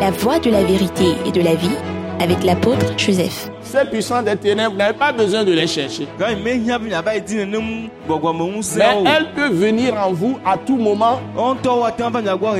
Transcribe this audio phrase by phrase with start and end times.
[0.00, 1.76] la voie de la vérité et de la vie
[2.20, 3.50] avec l'apôtre Joseph.
[3.62, 6.06] Ces puissants des ténèbres, vous n'avez pas besoin de les chercher.
[9.04, 11.20] Mais elles peuvent venir en vous à tout moment.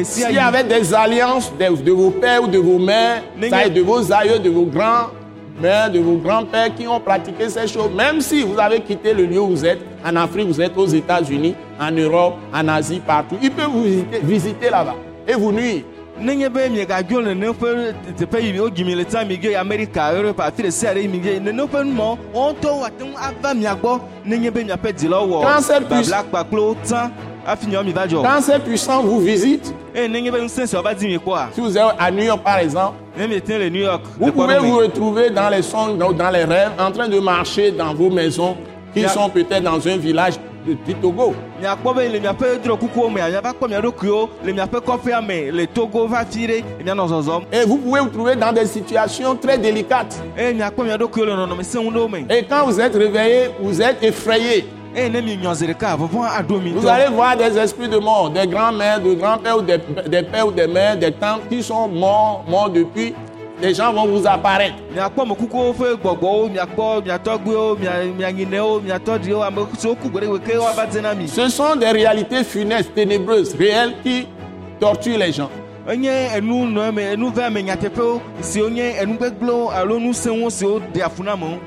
[0.05, 3.67] S'il y avait des alliances de, de vos pères ou de vos mères, N'est- ça
[3.67, 7.91] est, de vos aïeux, de vos grands-mères, de vos grands-pères qui ont pratiqué ces choses,
[7.97, 10.87] même si vous avez quitté le lieu où vous êtes, en Afrique, vous êtes aux
[10.87, 14.97] États-Unis, en Europe, en Asie, partout, ils peuvent vous visiter, visiter là-bas
[15.27, 15.83] et vous nuire.
[16.21, 20.41] Nenye be miegadzo nene ƒe teƒe yi wo dzimi le ta mi ge Amerika Europe
[20.41, 23.75] afi ɖe sia ɖe yi mi ge nene ƒe numɔ wɔntɔ woate ŋu ava mia
[23.75, 24.01] gbɔ.
[24.25, 27.11] Nenye be miaƒe dzilawo Quand wɔ.
[27.47, 28.41] Hafi mi va dzɔ.
[28.43, 31.77] Ces puissants vous visitent, eye nenye be ŋusẽ siawo va di mi kpɔa si vous
[31.79, 35.31] êtes à New York par exemple, ne miete le New York vous pouvez vous retrouver
[35.31, 38.57] dans les songes, dans, dans les rêves, en train de marcher dans vos maisons
[38.95, 39.11] qui Yeah.
[39.11, 40.35] sont peut-être dans un village
[40.75, 41.35] du Togo.
[41.61, 45.67] miakpɔ be le miaƒe drɔkukuwo mea miava kpɔ mia ɖokuiwo le miaƒe kɔƒea me le
[45.67, 49.59] Togo va fi ɖe mianɔ zɔzɔm Et vous pouvez vous trouver dans des situations très
[49.59, 50.21] délicates.
[50.37, 53.81] eye miakpɔ mia ɖokuiwo le nɔnɔme sẽŋu ɖewo me Et quand vous êtes réveillé, vous
[53.81, 54.65] êtes effrayé.
[54.97, 57.99] eye ne mi nyɔ zi ɖeka vɔvɔ aɖo mi Vous allez voir des esprits de
[57.99, 61.63] mort, des grands-mères, des grands-pères ou des, des pères ou des mères, des tantes qui
[61.63, 63.15] sont morts, morts depuis.
[63.63, 64.77] Les gens vont vous apparaître.
[71.29, 74.27] Ce sont des réalités funestes, ténébreuses, réelles qui
[74.79, 75.49] torturent les gens.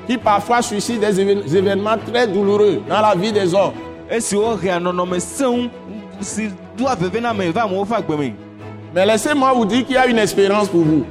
[0.07, 3.71] qui parfois suscitent des évén- événements très douloureux dans la vie des hommes.
[8.93, 11.05] Mais laissez-moi vous dire qu'il y a une espérance pour vous.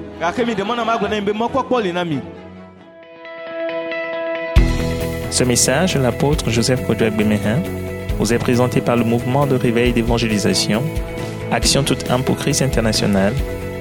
[5.30, 7.62] Ce message de l'apôtre Joseph Kodouak Bemehin
[8.18, 10.82] vous est présenté par le mouvement de réveil d'évangélisation,
[11.52, 13.32] Action toute âme pour Christ international,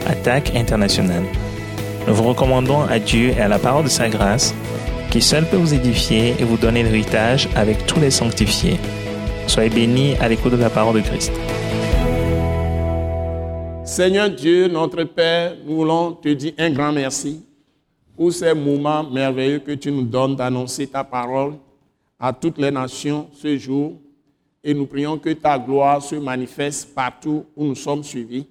[0.06, 1.24] Attaque internationale.
[2.08, 4.54] Nous vous recommandons à Dieu et à la parole de sa grâce,
[5.10, 8.80] qui seul peut vous édifier et vous donner l'héritage avec tous les sanctifiés.
[9.48, 11.32] Soyez bénis à l'écoute de la parole de Christ.
[13.98, 17.44] Seigneur Dieu, notre Père, nous voulons te dire un grand merci
[18.16, 21.56] pour ces moments merveilleux que tu nous donnes d'annoncer ta parole
[22.20, 23.94] à toutes les nations ce jour.
[24.64, 28.46] Et nous prions que ta gloire se manifeste partout où nous sommes suivis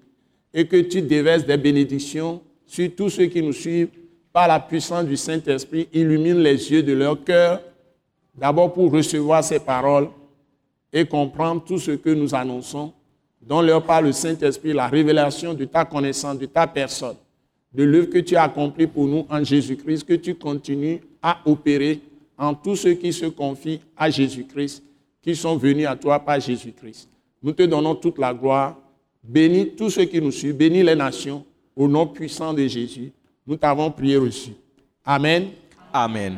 [0.52, 3.90] et que tu déverses des bénédictions sur tous ceux qui nous suivent
[4.32, 5.88] par la puissance du Saint-Esprit.
[5.92, 7.62] Illumine les yeux de leur cœur,
[8.34, 10.08] d'abord pour recevoir ces paroles
[10.92, 12.92] et comprendre tout ce que nous annonçons.
[13.46, 17.14] Donne-leur par le Saint-Esprit la révélation de ta connaissance, de ta personne,
[17.72, 22.00] de l'œuvre que tu as accomplie pour nous en Jésus-Christ, que tu continues à opérer
[22.36, 24.82] en tous ceux qui se confient à Jésus-Christ,
[25.22, 27.08] qui sont venus à toi par Jésus-Christ.
[27.40, 28.76] Nous te donnons toute la gloire.
[29.22, 33.12] Bénis tous ceux qui nous suivent, bénis les nations, au nom puissant de Jésus.
[33.46, 34.52] Nous t'avons prié reçu.
[35.04, 35.48] Amen.
[35.92, 36.36] amen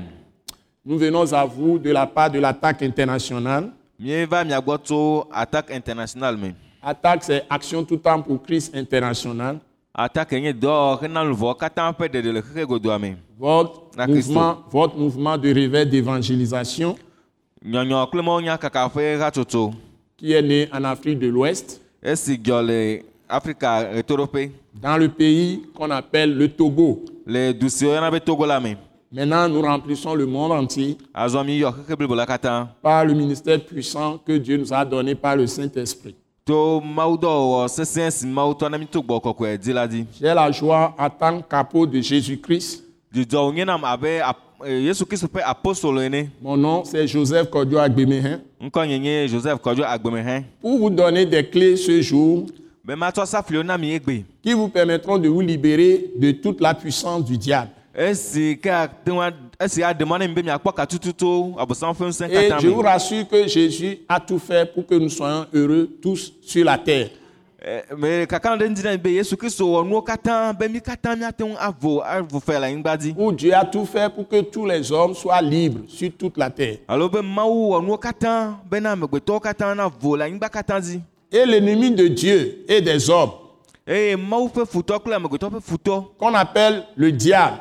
[0.84, 3.70] Nous venons à vous de la part de l'attaque internationale.
[5.32, 9.58] attaque international me Attaque, c'est Action tout temps pour Christ international.
[9.94, 10.32] attaque
[13.38, 16.96] Votre mouvement, votre mouvement de réveil d'évangélisation
[20.16, 21.80] qui est né en Afrique de l'Ouest,
[24.80, 27.04] dans le pays qu'on appelle le Togo.
[29.10, 30.96] Maintenant, nous remplissons le monde entier
[32.82, 36.14] par le ministère puissant que Dieu nous a donné par le Saint-Esprit.
[36.48, 40.32] To mawudɔwɔwɔ sesẽ si mawu tɔ na mi to gbɔ kɔkɔe dzi la dzi J'ai
[40.34, 46.00] la joie en tant qu'apôtre de dzidzɔ nam abe ap- eh, yesu kristu ƒe apostolo
[46.00, 48.40] ene Mon nom, c'est Joseph Kodio Agbemehin.
[48.62, 49.58] ŋkɔ nye nye joseph
[50.62, 52.46] Pour vous donner des clés ce jour
[52.82, 56.72] be matsɔ safliwo na mi egbe qui vous permettront de vous libérer de toute la
[56.72, 57.70] puissance du diable.
[62.30, 66.32] Et je vous rassure que Jésus a tout fait pour que nous soyons heureux tous
[66.42, 67.10] sur la terre.
[73.18, 76.50] Où Dieu a tout fait pour que tous les hommes soient libres sur toute la
[76.50, 76.78] terre.
[81.32, 83.32] Et l'ennemi de Dieu et des hommes,
[86.18, 87.56] qu'on appelle le diable,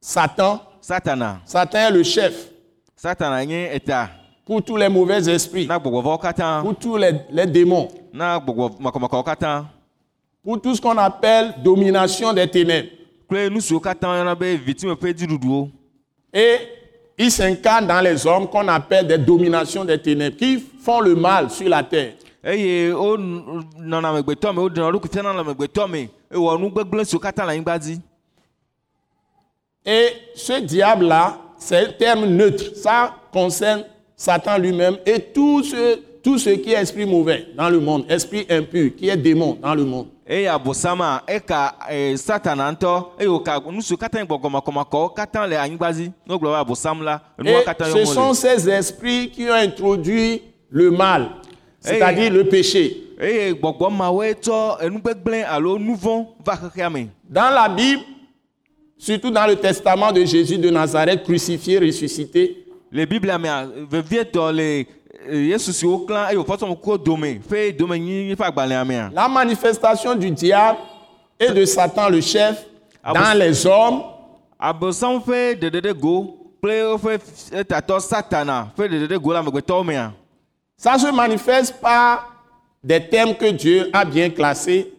[0.00, 2.48] Satan, satana Satan est le chef
[2.96, 3.40] satana
[4.44, 7.88] pour tous les mauvais esprits, pour tous les, les démons,
[10.44, 12.90] pour tout ce qu'on appelle domination des ténèbres.
[16.34, 16.58] Et
[17.16, 21.48] il s'incarne dans les hommes qu'on appelle des dominations des ténèbres, qui font le mal
[21.50, 22.12] sur la terre.
[26.34, 28.00] Ewɔ nu gbegblẽ siwo katã le anyigba dzi
[29.86, 32.74] Et ce diable-là, c'est un terme neutre.
[32.74, 33.84] Ça concerne
[34.16, 38.46] Satan lui-même et tout ce, tout ce qui est esprit mauvais dans le monde, esprit
[38.48, 40.06] impur, qui est démon dans le monde.
[40.26, 45.56] eye abosama eka eh, satana ŋutɔ eye wòka nu siwo katã nye gbɔgbɔmakɔmakɔwo katã le
[45.58, 49.52] anyigba dzi ne wogblɔ be abosam la enuwo Et ce sont ces esprits qui ont
[49.52, 50.40] introduit
[50.70, 51.28] le mal,
[51.78, 53.03] c'est-à-dire le péché.
[53.20, 57.08] Eye gbɔgbɔ mawoe tsɔ enu gbegblẽ alo nu vɔ̃ va xexea me.
[57.28, 58.02] Dans la Bible,
[58.98, 64.86] surtout dans le testament de Jésus de Nazareth, crucifié, ressuscité, le biblia mea vevietɔ le
[65.48, 69.28] yesu si woklã eye wòfɔ sɔmɔ kuwo dome fe dome nyi ƒe agbalẽa mea la
[69.28, 70.78] manifestation du diable
[71.40, 72.64] et de Satan, le chef,
[73.04, 74.02] dans les hommes,
[74.58, 80.12] abosam ƒe ɖeɖeɖe go kple woƒe f- tatɔ satana ƒe ɖeɖeɖe go le amegbetɔwo mea.
[80.76, 82.33] Ça se manifeste par
[82.84, 84.92] des thèmes que Dieu a bien classés,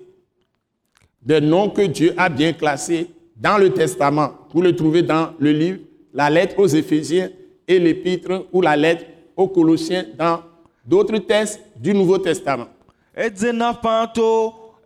[1.22, 4.32] des noms que Dieu a bien classés dans le testament.
[4.52, 5.80] Vous le trouvez dans le livre,
[6.14, 7.30] la lettre aux Éphésiens
[7.68, 9.06] et l'épître ou la lettre
[9.38, 10.42] aux Colossiens dans
[10.84, 12.68] d'autres textes du Nouveau Testament.
[13.16, 13.80] edzena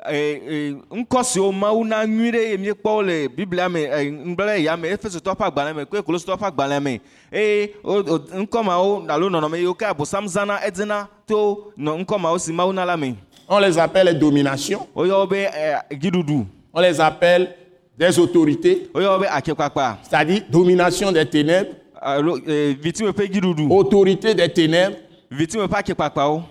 [0.03, 4.11] to eh, eh, ŋkɔ siwo mawu na nyui ɖe eye míekpɔwo le biblia me eh,
[4.11, 7.01] ŋgblẽ ya me efesotɔ ƒe agbalẽ me kple kolositɔ ƒe agbalẽ me.
[7.31, 12.19] Eye wo- wo- ŋkɔ mawo alo nɔnɔme yiwo ke abosam zãna edzena to nɔ- ŋkɔ
[12.19, 13.15] mawo si mawu na la me.
[13.49, 17.49] On les appelle les dominations, woyɔ wo be eh, dziɖuɖu on les appelle
[17.97, 23.71] des autorités, woyɔ wo be atsɛkpakpa c'est-à-dire domination des ténèbres, alo eh, vitime ƒe dziɖuɖu
[23.71, 24.95] autorité des ténèbres.
[25.31, 26.43] vitime ƒe atsɛkpakpawo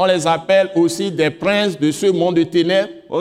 [0.00, 2.88] On les appelle aussi des princes de ce monde de ténèbres.
[3.10, 3.20] On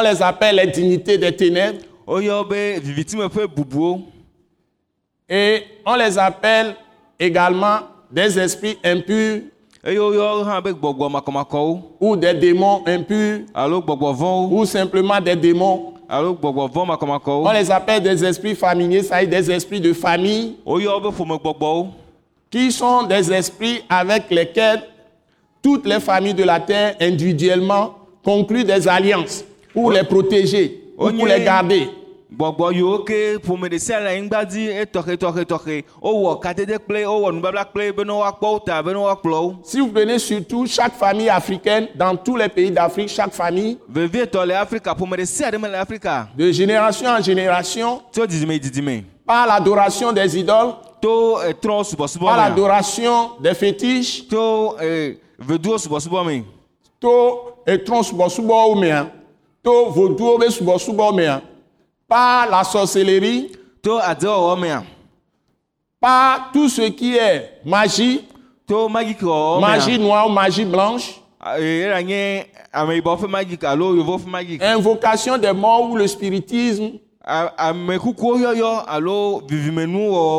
[0.00, 1.78] les appelle les dignités des ténèbres.
[5.30, 6.74] Et on les appelle
[7.20, 7.78] également
[8.10, 9.42] des esprits impurs.
[12.00, 13.42] Ou des démons impurs.
[14.50, 15.94] Ou simplement des démons.
[16.10, 20.56] On les appelle des esprits familiers, c'est-à-dire des esprits de famille,
[22.50, 24.82] qui sont des esprits avec lesquels
[25.62, 31.26] toutes les familles de la terre individuellement concluent des alliances pour les protéger ou pour
[31.26, 31.88] les garder.
[32.30, 37.06] gbɔgbɔ yiwo ke ƒome ɖe sia le anyigba dzi etɔxe tɔxe tɔxe wowɔ katete kple
[37.06, 40.18] wowɔ nubabla kple be ne woakpɔ wo ta be ne woakplɔ wo Si vous prenez
[40.18, 45.16] surtout chaque famille africaine, dans tous les pays d'Afrique, chaque famille, vevietɔ le afrika ƒome
[45.16, 46.28] ɖe sia ɖe me le afrika.
[46.36, 54.24] de génération en génération, tso didime didime par l'adoration des idoles, mea l'adoration des fétiches,
[62.08, 63.52] par la sorcellerie,
[66.00, 68.24] par tout ce qui est magie,
[69.60, 73.26] magie noire ou magie blanche, ƒe
[74.28, 76.98] magike invocation des morts ou le spiritisme,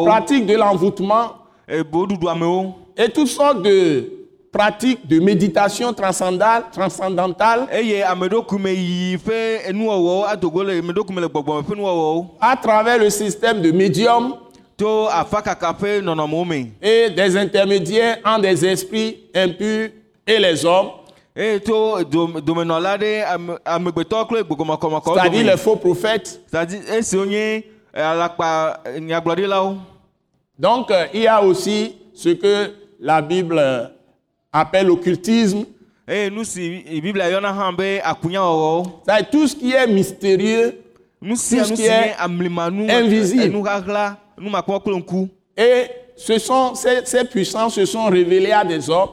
[0.06, 1.34] Pratique de l'envoûtement.
[1.68, 4.12] Amewo et toutes sortes de
[4.52, 7.68] pratiques de méditation transcendale, transcendantale.
[7.72, 8.04] Ƒe
[9.74, 10.26] nuwɔwɔwo
[12.42, 14.34] à travers le système de médium.
[16.82, 19.90] Et des intermédiaires entre des esprits impurs
[20.26, 20.88] et les hommes,
[24.44, 26.42] gbɔgbɔmakɔmakɔwo c'est-à-dire les faux prophètes.
[26.54, 27.02] eh, eh,
[30.60, 33.86] Donc, euh, il y a aussi ce que la Bible euh,
[34.52, 35.64] appelle l'occultisme,
[39.06, 40.82] c'est-à-dire tout ce qui est mystérieux.
[41.22, 42.16] Tout ce qui est
[42.90, 43.44] invisible.
[45.56, 45.86] et
[46.18, 49.10] ce sont, ces, ces puissances se sont révélées à des hommes,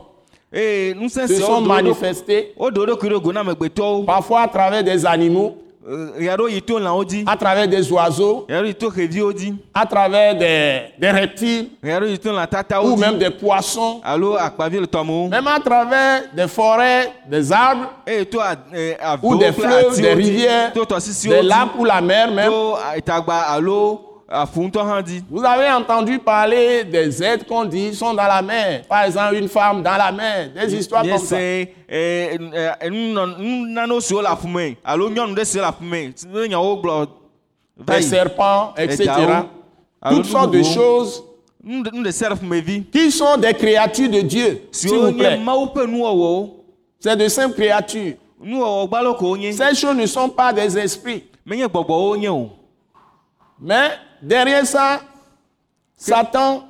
[0.53, 1.67] eye ŋusẽ se siawo sont
[3.37, 5.57] amegbetɔwo parfois à travers des animaux,
[5.89, 6.25] Eh,
[7.05, 8.45] dzi à travers des oiseaux,
[9.73, 11.69] à travers des, des reptiles.
[12.83, 14.01] Ou même des poissons,
[15.29, 17.89] même à travers des forêts, des arbres,
[18.41, 20.73] a- eh, ou des fleuves, des rivières,
[21.31, 22.51] des lacs ou la mer même.
[24.29, 28.83] Vous avez entendu parler des êtres qu'on dit sont dans la mer.
[28.89, 31.37] Par exemple, une femme dans la mer, des histoires comme ça.
[31.39, 31.73] Des
[38.03, 39.13] serpents, etc.
[40.09, 41.23] Toutes sortes de choses
[42.93, 45.39] qui sont des créatures de Dieu, s'il vous plaît.
[45.39, 46.65] ƒe nuwɔwɔwo
[46.99, 48.15] C'est de simples créatures.
[48.41, 48.89] ko
[49.21, 51.23] wonye Ces choses ne sont pas des esprits.
[51.45, 51.63] Mais
[54.23, 55.01] derrière ça,
[55.97, 56.67] Satan,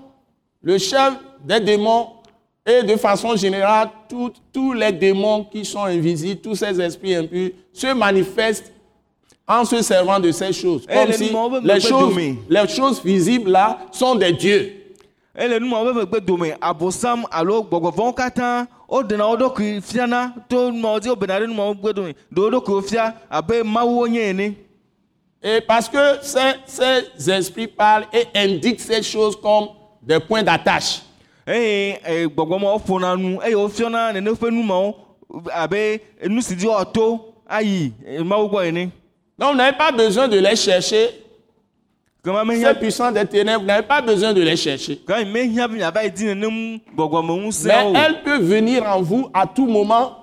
[0.62, 2.08] le chef des démons,
[2.68, 3.90] Et de façon générale,
[4.52, 8.72] tous les démons qui sont invisibles, tous ces esprits impurs, se manifestent
[9.46, 10.84] en se servant de ces choses.
[10.88, 12.16] Eh, Comme les si les choses,
[12.48, 14.72] les choses visibles là sont des dieux.
[25.48, 29.68] Et parce que ces, ces esprits parlent et indiquent ces choses comme
[30.02, 31.02] des points d'attache.
[39.38, 41.10] Donc vous n'avez pas besoin de les chercher.
[42.40, 45.00] Ces mehia puissants des ténèbres, vous n'avez pas besoin de les chercher.
[47.92, 50.16] Mais elles peuvent venir en vous à tout moment.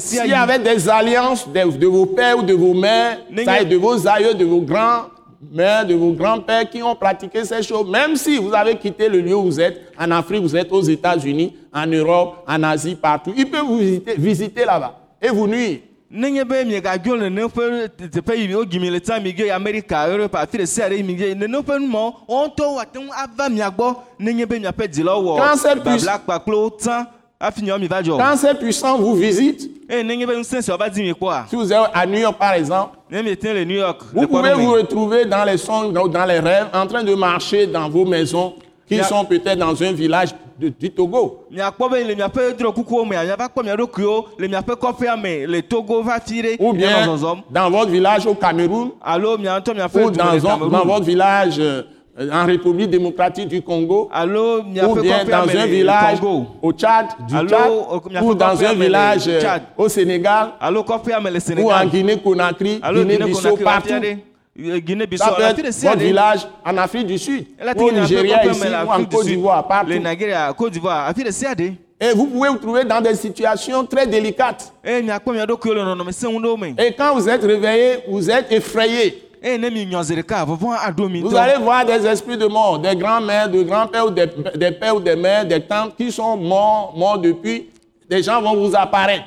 [0.00, 3.60] S'il y avait des alliances de, de vos pères ou de vos mères, N'est- ça
[3.60, 7.88] est, de vos aïeux, de vos grands-mères, de vos grands-pères qui ont pratiqué ces choses,
[7.90, 10.82] même si vous avez quitté le lieu où vous êtes, en Afrique, vous êtes aux
[10.82, 15.78] États-Unis, en Europe, en Asie, partout, ils peuvent vous visiter, visiter là-bas et vous nuire.
[16.12, 20.88] Nenye be miegadzo ƒe teƒe yi le ta mi ge amerika europe afi ɖe sia
[20.88, 23.96] ɖe mi ge nene ƒe numawo wo ŋutɔ woate ŋu ava mia gbɔ.
[24.20, 27.06] Nenye be miaƒe dzilawo Quand wɔ c'est plus- babla kpakplo tsã
[27.40, 30.78] hafi nyawo mi va dzɔ Quand ces puissants vous visitent, eye nenye be ŋusẽ siawo
[30.78, 33.64] va di mi kpɔa si vous êtes à New York par exemple, ne miete le
[33.64, 37.14] new york vous pouvez vous retrouver dans les songes, dans, les rêves, en train de
[37.14, 38.54] marcher dans vos maisons
[38.86, 41.44] qui sont peut-être dans un village de- du Togo.
[46.60, 46.90] Ou bien
[47.50, 48.90] dans votre village au Cameroun,
[50.06, 51.82] ou dans, dans votre village euh,
[52.30, 56.18] en République démocratique du Congo, alo ou bien dans un village
[56.62, 57.70] au Tchad, du Allô, Tchad,
[58.10, 59.62] miaƒe ou dans un village euh, Tchad.
[59.78, 60.48] au Sénégal,
[61.30, 63.88] le ou en Guinée-Conakry, guinée Guinée-Bissau, partout.
[64.56, 66.76] Afia ɖe eh, guinée bissau Ça peut afi ɖe être sia votre ɖe village en
[66.76, 69.92] Afrique du Sud, ou au Nigeria ici, ou en Côte d'Ivoire, partout.
[72.04, 74.72] Et vous pouvez vous trouver dans des situations très délicates.
[74.84, 76.12] me
[76.78, 79.22] Et quand vous êtes réveillé, vous êtes effrayé.
[79.42, 79.86] mi
[81.20, 84.96] Vous allez voir des esprits de mort, des grands-mères, des grands-pères, ou des, des pères
[84.96, 87.68] ou des mères, des tantes qui sont morts, morts depuis.
[88.12, 89.24] Des gens vont vous apparaître.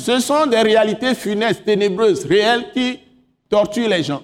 [0.00, 2.98] Ce sont des réalités funestes, ténébreuses, réelles qui
[3.48, 4.20] torturent les gens.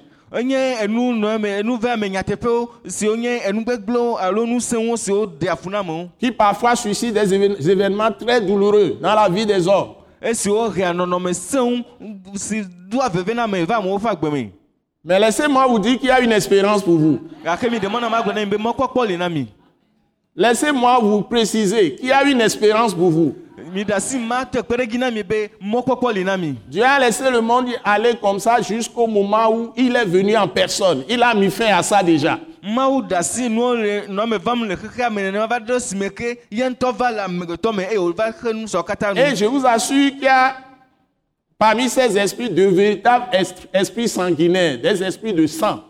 [6.19, 9.91] qui parfois suscitent des évén- événements très douloureux dans la vie des hommes.
[15.05, 17.21] Mais laissez-moi vous dire qu'il y a une espérance pour vous.
[20.37, 23.35] Laissez-moi vous préciser qu'il y a une espérance pour vous.
[26.69, 30.49] Dieu a laissé le monde aller comme ça jusqu'au moment où il est venu en
[30.49, 31.05] personne.
[31.09, 32.39] Il a mis fin à ça déjà.
[39.17, 40.57] Et je vous assure qu'il y a
[41.61, 43.27] parmi ces esprits de véritables
[43.75, 45.81] esprits sanguinaires, des esprits de sang.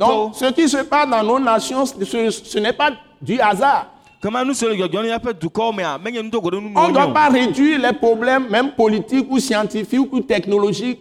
[0.00, 2.90] Donc, ce qui se passe dans nos nations, ce, ce n'est pas
[3.22, 3.92] du hasard.
[4.20, 4.30] ɖe
[6.74, 11.00] On ne doit pas réduire les problèmes, même politiques ou scientifiques ou technologiques,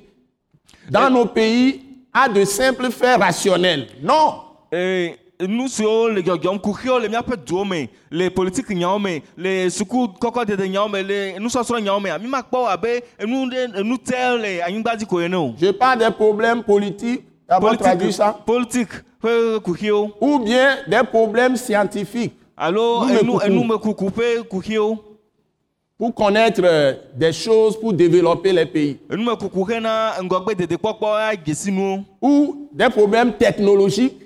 [0.92, 1.82] dans nos pays
[2.13, 3.88] à de simples faits rationnels.
[4.03, 4.36] Non.
[4.72, 5.15] Eh,
[5.47, 10.07] nu siwo le dzɔdzɔm kuxiwo le míaƒe duwo me le politiki nyawo me le suku
[10.19, 14.62] kɔkɔdede nyawo me le nusɔsrɔ̃ nyawo mea mi makpɔ abe enu ɖe enu te le
[14.62, 18.91] anyigba dzi ko ene o Je parle des problèmes politiques, d'abord traduire ça, politique
[19.23, 22.33] ƒe kuxiwo ou bien des problèmes scientifiques.
[22.55, 23.45] Alo Nume enu kuku.
[23.45, 25.03] enumekuku ƒe kuxiwo
[25.97, 29.65] pour connaître euh, des choses, pour développer les pays, enumekuku
[31.71, 34.23] nuwo ou des problèmes technologiques.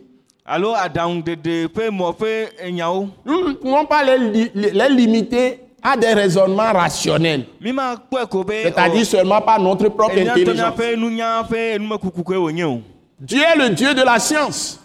[1.91, 7.45] Mɔ ƒe nyawo Nous ne pouvons pas les, li- les limiter à des raisonnements rationnels,
[8.63, 10.73] c'est-à-dire seulement par notre propre intelligence.
[13.19, 14.79] Dieu est le Dieu de la science.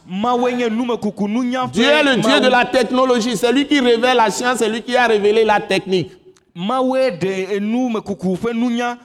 [1.72, 3.36] Dieu est le Dieu de la technologie.
[3.36, 6.10] C'est lui qui révèle la science, c'est lui qui a révélé la technique.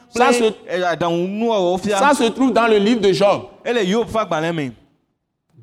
[0.10, 0.32] Ça,
[0.70, 0.80] eh,
[2.00, 3.44] Ça se trouve dans le livre de Job.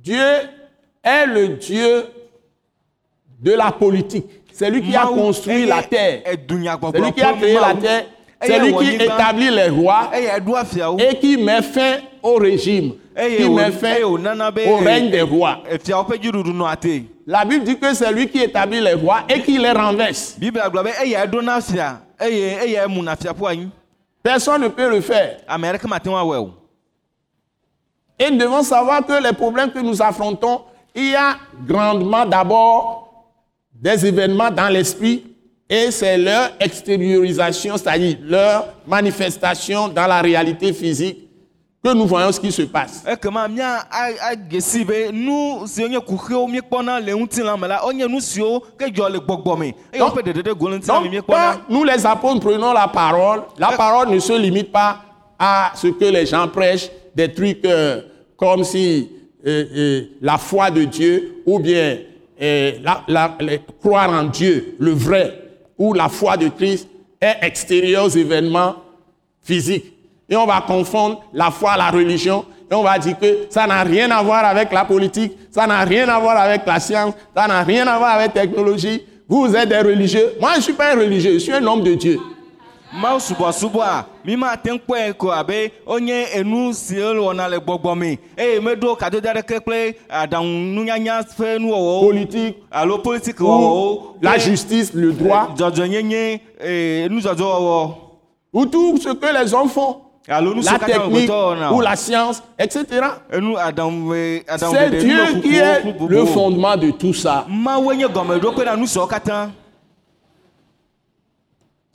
[0.03, 0.23] Dieu
[1.05, 2.07] est le Dieu
[3.41, 4.25] de la politique.
[4.53, 6.23] C'est lui qui a construit la terre.
[6.25, 6.37] C'est
[7.01, 8.05] lui qui a créé la terre.
[8.41, 10.11] C'est lui qui établit les rois
[10.99, 14.17] et qui met fin au régime, qui met fin au
[14.79, 15.63] règne des rois.
[17.27, 20.37] La Bible dit que c'est lui qui établit les rois et qui les renverse.
[24.23, 25.39] Personne ne peut le faire.
[28.19, 30.63] Et nous devons savoir que les problèmes que nous affrontons,
[30.95, 31.37] il y a
[31.67, 33.25] grandement d'abord
[33.73, 35.25] des événements dans l'esprit
[35.69, 41.19] et c'est leur extériorisation, c'est-à-dire leur manifestation dans la réalité physique
[41.83, 43.03] que nous voyons ce qui se passe.
[49.99, 50.15] Donc-
[51.27, 55.01] quand nous les apôtres prenons la parole, la parole ne se limite pas
[55.39, 58.01] à ce que les gens prêchent, des trucs euh,
[58.37, 59.11] comme si
[59.45, 61.99] la foi de Dieu ou bien
[63.81, 65.41] croire en Dieu, le vrai,
[65.79, 66.89] ou la foi de Christ
[67.21, 68.77] est extérieure aux événements
[69.43, 69.93] physiques.
[70.29, 72.45] Et on va confondre la foi à la religion.
[72.71, 75.85] Et on va dire que ça n'a rien à voir avec la politique, ça n'a
[75.85, 79.03] rien à voir avec la science, ça n'a rien à voir avec la technologie.
[79.29, 80.33] Vous êtes des religieux.
[80.41, 82.19] Moi, je ne suis pas un religieux, je suis un homme de Dieu.
[82.95, 85.73] Mawu subɔsubɔ a mi mate ŋu kpɔe ko abe.
[85.87, 91.59] Wonye enu le wɔna le gbɔgbɔ me eye meɖo kadodo aɖeke kple aɖaŋu nunyanya ƒe
[91.59, 97.95] nuwɔwɔwo Politique, alo politiki ou wɔwɔwo la justice, le droit, dzɔdzɔnyenye eh, nudzɔdzɔwɔwɔ
[98.53, 101.31] ou tout ce que les hommes font, la technique
[101.73, 102.87] ou la science, etc.
[103.33, 107.45] eh, C'est Dieu qui est le fondement de tout ça.
[107.49, 109.51] Mawoe nye gɔmeɖokpe na nu siwo katã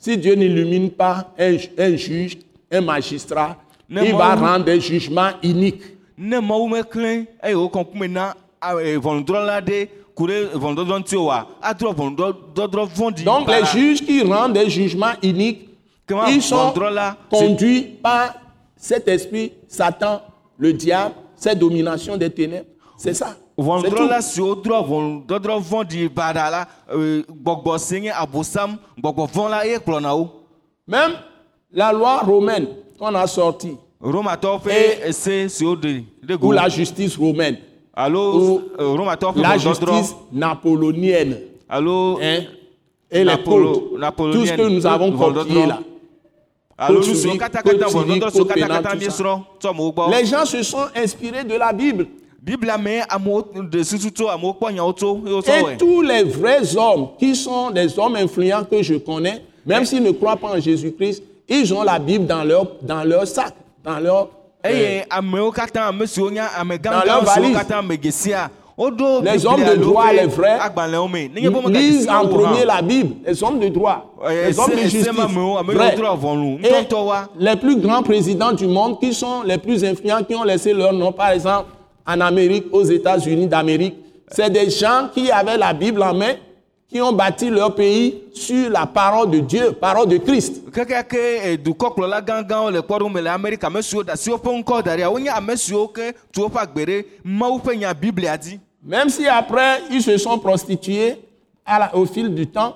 [0.02, 2.38] Si Dieu n'illumine pas un, ju- un juge,
[2.72, 3.56] un magistrat,
[3.88, 4.64] Ne il va rendre
[7.84, 8.96] ŋkume na a- eh,
[11.00, 15.68] ŋuti oa adrɔ ʋɔnudɔdrɔ̃ vɔ̃ɖi Donc les juges qui rendent des jugements iniques,
[16.06, 16.72] Comment ils sont
[17.30, 18.34] conduits par
[18.76, 20.22] cet esprit, Satan,
[20.58, 22.66] le diable, cette domination des ténèbres.
[22.96, 23.36] C'est ça.
[23.60, 23.96] C'est tout.
[23.96, 29.78] ʋɔnudrɔ̃la siwo drɔ ʋɔnudɔdrɔ̃ vɔ̃ɖi bana la gbɔgbɔ si nye abosam gbɔgbɔ vɔ̃ la ye
[29.78, 30.30] kplɔna wo
[30.88, 31.12] Même
[31.72, 32.66] la loi romaine
[32.98, 37.58] qu'on a sortie, romatɔwo ƒe Et- ese siwo ɖe ɖe ou la justice romaine,
[37.94, 38.62] alo ou
[38.96, 41.36] romatɔwo ƒe la ʋɔnudɔdrɔ̃ justice napoléonienne,
[41.68, 42.44] alo hein,
[43.10, 45.80] et les Napolo- codes, tout ce napoléonienne, que nous avons copié là.
[46.78, 48.90] alo Code nu siwo civil, katã code katã civil, ʋɔnudɔdrɔ̃ siwo code katã pénal, katã
[48.94, 49.06] tout ça.
[49.06, 52.06] miesrɔ̃ tsɔ amewo gbɔ Les gens se sont inspirés de la Bible.
[55.72, 60.02] Et tous les vrais hommes qui sont des hommes influents que je connais, même s'ils
[60.02, 63.98] ne croient pas en Jésus-Christ, ils ont la Bible dans leur, dans leur sac, dans
[63.98, 64.28] leur...
[64.72, 65.02] euh,
[66.30, 67.56] nye ame Dans leur valise.
[69.22, 70.58] Les hommes de droit, woƒe les vrais,
[71.78, 75.06] lisent en premier la Bible, les hommes de droit, Eh, les hommes de justice.
[75.74, 75.96] vrais.
[76.64, 76.84] Et
[77.38, 80.92] les plus grands présidents du monde qui sont les plus influents, qui ont laissé leur
[80.94, 81.66] nom, par exemple,
[82.06, 83.96] en Amérique, aux États-Unis d'Amérique,
[84.28, 86.34] c'est des gens qui avaient la Bible en main,
[86.88, 90.62] qui ont bâti leur pays sur la parole de Dieu, parole de Christ.
[98.82, 101.16] Même si après, ils se sont prostitués
[101.66, 102.74] à la- au fil du temps,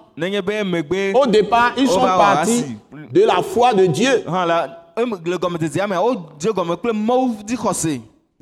[1.14, 4.68] au départ, ils Oh, sont bah, partis ouais, de la foi de Dieu, hã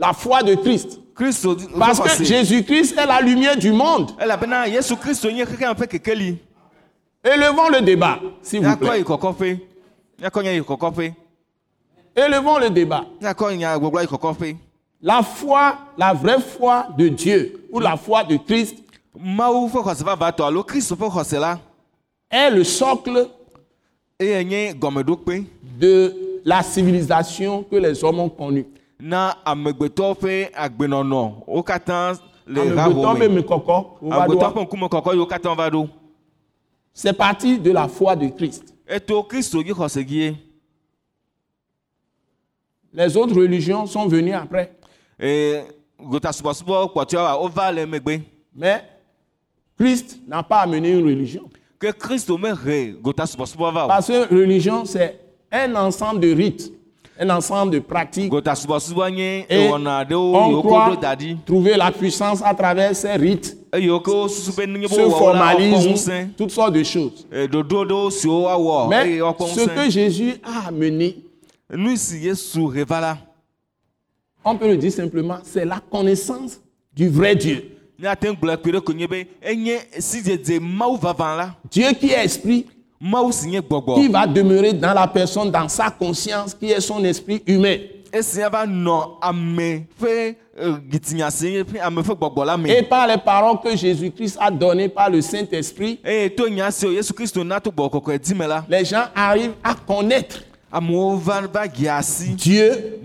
[0.02, 0.98] la foi de Christ.
[1.78, 4.10] Parce que Jésus-Christ est la lumière du monde.
[7.24, 9.04] Élevons le débat, s'il vous plaît.
[12.16, 13.04] Élevons le débat.
[15.00, 18.76] La foi, la vraie foi de Dieu, ou la foi de Christ,
[22.30, 23.28] est le socle
[25.78, 28.66] de la civilisation que les hommes ont connue.
[29.02, 32.14] Na amegbetɔwo ƒe agbenɔnɔ wo katã
[32.46, 34.52] le Amegbetɔ me me amegbetɔwo ɖoa.
[34.54, 35.88] ƒe ŋkume kɔkɔ yiwo katã va ɖo
[36.94, 38.74] C'est parti de la foi de Christ.
[38.86, 40.36] eto kristo dzi xɔse gie
[42.92, 44.70] Les autres religions sont venues après.
[45.18, 45.62] ee
[46.00, 48.22] gotasubɔsubɔ kpɔtɔa wova le megbe
[48.54, 48.82] Mais
[49.78, 51.48] Christ n'a pas amené une religion.
[51.80, 55.18] ke kristo mehe gotasubɔsubɔ va o Parce que religion, c'est
[55.50, 56.70] un ensemble de rites,
[57.18, 58.32] un ensemble de pratiques.
[59.50, 60.96] Et on croit
[61.46, 67.26] trouver la puissance à travers ces rites, ce formalisme, toutes sortes de choses.
[67.30, 71.16] woawɔ Mais ce que Jésus a amené,
[74.44, 76.60] on peut le dire simplement, c'est la connaissance
[76.94, 77.72] du vrai Dieu.
[78.02, 82.10] míate ŋu gblɔe kpi ɖe ko nye be enye sidzedze mawu vavã la Dieu qui
[82.10, 82.66] est esprit,
[83.96, 87.78] qui va demeurer dans la personne, dans sa conscience, qui est son esprit humain.
[92.70, 95.98] eh, Et par les paroles que Jésus-Christ a données par le Saint-Esprit,
[98.46, 100.42] la les gens arrivent à connaître
[102.36, 102.98] Dieu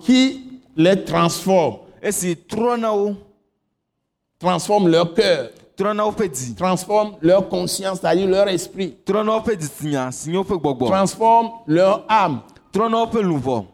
[0.00, 0.44] qui
[0.76, 1.78] les transforme,
[4.38, 5.50] transforme leur cœur,
[6.56, 8.96] transforme leur conscience, c'est-à-dire leur esprit,
[10.86, 12.40] transforme leur âme,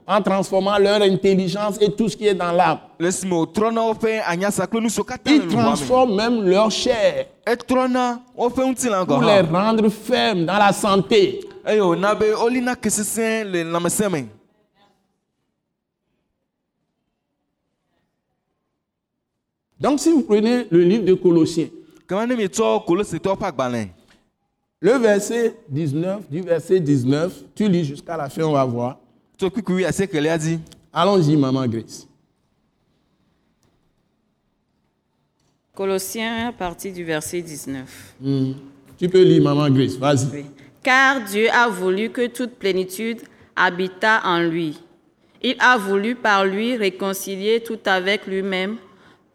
[0.07, 2.79] en transformant leur intelligence et tout ce qui est dans l'âme.
[2.99, 6.15] le esime wòtrɔ na woƒe anyasa kple nu siwo katã Il le luʋɔa me transforme
[6.15, 7.27] même leur chair
[7.67, 11.41] pour gɔ les rendre fermes dans la santé.
[19.81, 21.69] Donc si vous prenez le livre de Colossiens,
[24.81, 28.99] le verset 19, du verset 19, tu lis jusqu'à la fin, on va voir.
[30.93, 32.07] Allons-y, Maman Grace.
[35.75, 38.15] Colossiens à partir du verset 19.
[38.99, 40.27] Tu peux lire, Maman Grace, vas-y.
[40.33, 40.45] Oui.
[40.83, 43.23] Car Dieu a voulu que toute plénitude
[43.57, 44.79] habitât en lui.
[45.43, 48.77] Il a voulu par lui réconcilier tout avec lui-même,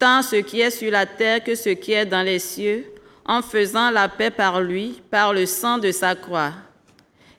[0.00, 2.86] tant ce qui est sur la terre que ce qui est dans les cieux,
[3.24, 6.52] en faisant la paix par lui, par le sang de sa croix.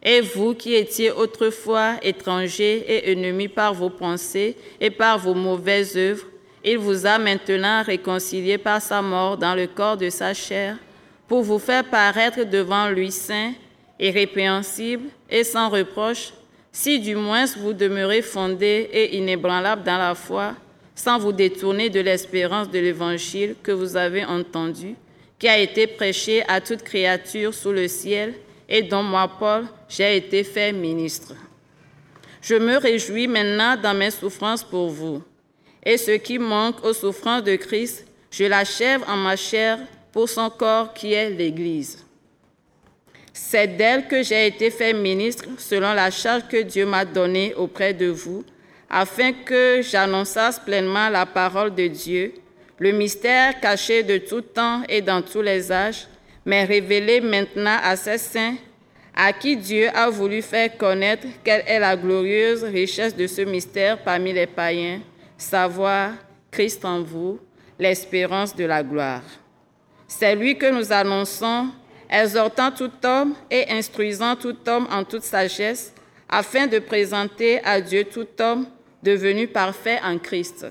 [0.04, 5.98] Et vous qui étiez autrefois étrangers et ennemis par vos pensées et par vos mauvaises
[5.98, 6.26] œuvres,
[6.64, 10.78] il vous a maintenant réconciliés par sa mort dans le corps de sa chair,
[11.28, 13.54] pour vous faire paraître devant lui saint,
[14.00, 16.34] irrépréhensible et sans reproche,
[16.72, 20.54] si du moins vous demeurez fondés et inébranlables dans la foi,
[21.04, 24.94] sans vous détourner de l'espérance de l'évangile que vous avez entendu,
[25.40, 28.36] qui a été prêché à toute créature sous le ciel
[28.70, 31.34] et dont moi, Paul, j'ai été fait ministre.
[32.40, 35.24] Je me réjouis maintenant dans mes souffrances pour vous.
[35.84, 39.80] Et ce qui manque aux souffrances de Christ, je l'achève en ma chair
[40.12, 42.06] pour son corps qui est l'Église.
[43.34, 47.96] C'est d'elle que j'ai été fait ministre selon la charge que Dieu m'a donnée auprès
[47.96, 48.46] de vous,
[48.94, 52.34] afin que j'annonçasse pleinement la parole de Dieu,
[52.78, 56.08] le mystère caché de tout temps et dans tous les âges,
[56.46, 58.56] mais révélé maintenant à ses saints,
[59.16, 63.98] à qui Dieu a voulu faire connaître quelle est la glorieuse richesse de ce mystère
[64.04, 65.00] parmi les païens,
[65.38, 66.12] savoir
[66.52, 67.40] Christ en vous,
[67.80, 69.24] l'espérance de la gloire.
[70.06, 71.70] C'est lui que nous annonçons,
[72.10, 75.94] exhortant tout homme et instruisant tout homme en toute sagesse,
[76.28, 78.66] afin de présenter à Dieu tout homme
[79.02, 80.68] devenu parfait en Christ.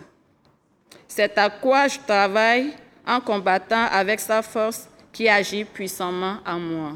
[1.08, 2.72] C'est à quoi je travaille
[3.06, 6.92] en combattant avec sa force qui agit puissamment en moi.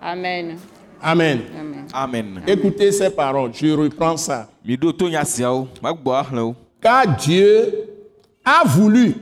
[0.00, 0.58] Amen.
[1.00, 1.40] Amen.
[1.52, 1.86] Amen.
[1.92, 4.48] amen Écoutez ces paroles, je reprends ça.
[6.80, 7.88] Car Dieu
[8.44, 9.14] a voulu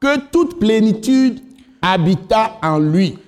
[0.00, 1.40] que toute plénitude
[1.82, 3.18] habita en lui,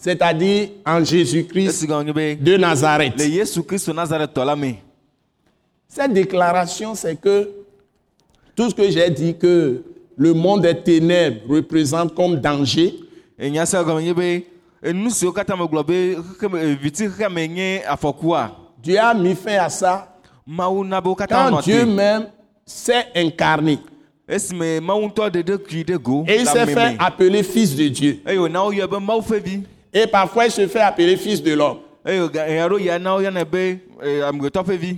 [0.00, 1.86] c'est-à-dire en Jésus-Christ
[2.42, 3.16] de Nazareth.
[5.86, 7.50] Cette déclaration, c'est que
[8.56, 9.82] tout ce que j'ai dit que
[10.16, 12.94] le monde des ténèbres représente comme danger,
[13.38, 13.50] eh,
[18.82, 20.06] Dieu a mis fin à ça.
[21.50, 22.26] Quand Dieu même
[22.64, 23.78] s'est incarné.
[26.26, 28.20] Et il s'est fait appeler fils de Dieu.
[29.92, 31.78] Et parfois il se fait appeler fils de l'homme.
[32.06, 32.20] eh,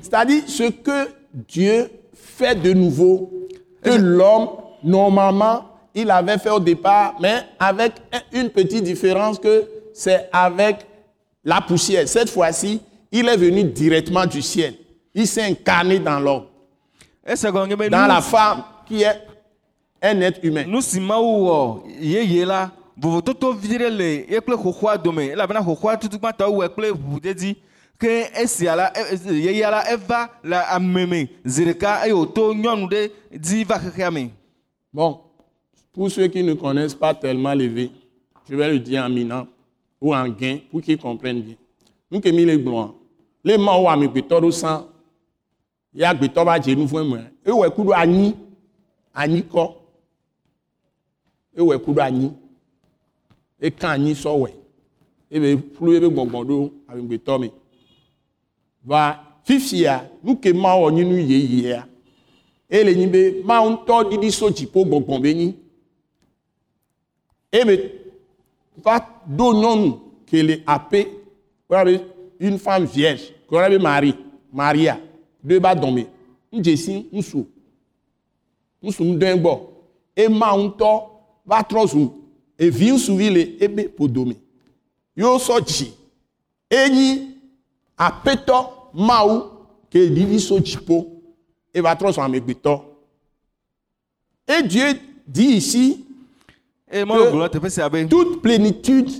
[0.02, 3.30] C'est-à-dire ce que Dieu fait de nouveau,
[3.82, 4.48] que l'homme,
[4.84, 7.92] normalement, il avait fait au départ, mais avec
[8.32, 10.86] une petite différence que c'est avec
[11.44, 12.08] la poussière.
[12.08, 14.74] Cette fois-ci, il est venu directement du ciel.
[15.14, 16.44] Il s'est incarné dans l'homme,
[17.76, 19.20] be dans la femme qui est
[20.02, 20.64] un être humain.
[22.96, 27.56] Nu vovototo vi ɖe le ye kple xoxoa dome elabena xoxoa tutugbãtɔ wɔe kple ʋuɖedzi
[27.98, 32.52] ke esia la e- e- yeyea la eva le ame me zi ɖeka eye wòto
[32.54, 34.30] nyɔnu ɖe dzi va xexea me
[34.92, 35.20] Bon,
[35.92, 37.90] pour ceux qui ne connaissent pas tellement levé,
[38.48, 39.46] je vais le dire en minant
[39.98, 41.54] ou en gain pour qu'ils comprennent bien.
[42.10, 42.94] Nous qui mis les blancs,
[43.42, 44.86] les morts ou amegbetɔ ɖo sang,
[45.94, 47.18] ya agbetɔ va dze nu vɔe me.
[47.44, 48.34] Ewɔe ku ɖo anyi,
[49.14, 49.74] anyi kɔ.
[51.56, 52.32] Ewɔe ku ɖo anyi.
[53.66, 54.50] Eka anyi sɔ wɔe.
[55.34, 55.48] Ebe
[55.78, 56.56] ƒlu ebe gbɔgbɔ ɖo
[56.88, 57.48] amegbetɔ me.
[58.84, 59.00] Va
[59.44, 61.86] fifia, nu ke ma wɔ nyi nu yeyea
[62.72, 65.54] ele nyi be mawu ŋutɔ ɖiɖi so dziƒo gbɔgbɔ be nyi.
[67.52, 67.74] Eme
[68.84, 68.94] va
[69.36, 71.00] ɖo nyɔnu ke le aƒe
[71.68, 72.00] wɔna be
[72.46, 73.32] une femme vierge
[73.78, 74.14] marie
[74.52, 74.98] maria.
[75.46, 76.06] Ɖo eba dɔme
[76.52, 77.46] ŋdzesi ŋusu
[78.82, 79.60] ŋusu ŋudɔe gbɔ.
[80.16, 80.90] E ŋutɔ
[81.44, 81.62] va
[82.64, 84.36] evi ŋutsuvi le ebe ƒodome
[85.16, 85.86] yo sɔ dzi
[86.70, 87.08] enyi
[87.98, 88.58] aƒetɔ
[88.94, 89.36] mawu
[89.90, 90.96] ke ɖiɖi so dziƒo
[91.74, 92.74] eva trɔ zɔ amegbetɔ
[94.46, 94.92] et Dieu
[95.26, 96.04] dit ici
[96.90, 99.10] eye mɔlu gblɔ teƒe sia be toute plénitude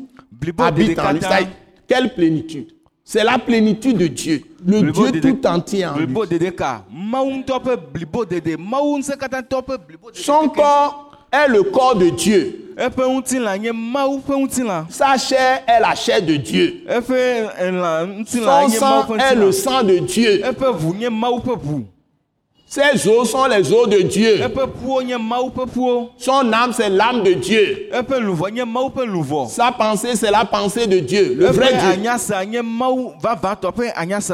[0.59, 1.47] habite en lui.
[1.87, 2.73] Quelle plénitude?
[3.05, 6.07] C'est la plénitude de Dieu, le Dieu tout entier en lui.
[10.15, 12.62] Son corps est le corps de Dieu.
[14.89, 16.85] Sa chair est la chair de Dieu.
[18.27, 20.43] Son sang est le sang de Dieu.
[22.73, 24.41] Ses os sont les os de Dieu.
[26.17, 27.91] Son âme, c'est l'âme de Dieu.
[29.51, 32.11] Sa pensée, c'est la pensée de Dieu, le vrai Dieu.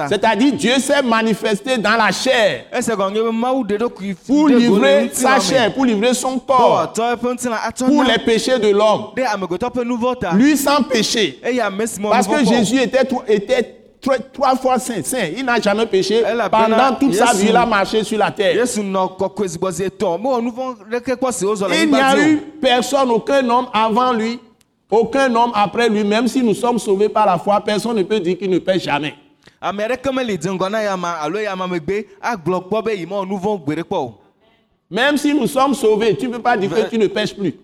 [0.09, 2.67] C'est-à-dire, Dieu s'est manifesté dans la chair
[4.25, 6.93] pour livrer sa chair, pour livrer son corps
[7.89, 9.07] pour les péchés de l'homme.
[10.35, 11.41] Lui sans péché.
[12.09, 12.45] Parce que.
[12.45, 13.78] Jésus était, était
[14.09, 15.27] trois, trois fois saint, saint.
[15.37, 16.23] Il n'a jamais péché.
[16.51, 18.55] Pendant toute sa vie, il a marché sur la terre.
[21.85, 24.39] Il n'y a eu personne, aucun homme avant lui,
[24.91, 28.21] aucun homme après lui, même si nous sommes sauvés par la foi, personne ne peut
[28.21, 29.15] dire qu'il ne pêche jamais.
[34.91, 37.55] Même si nous sommes sauvés, tu ne peux pas dire que tu ne pêches plus.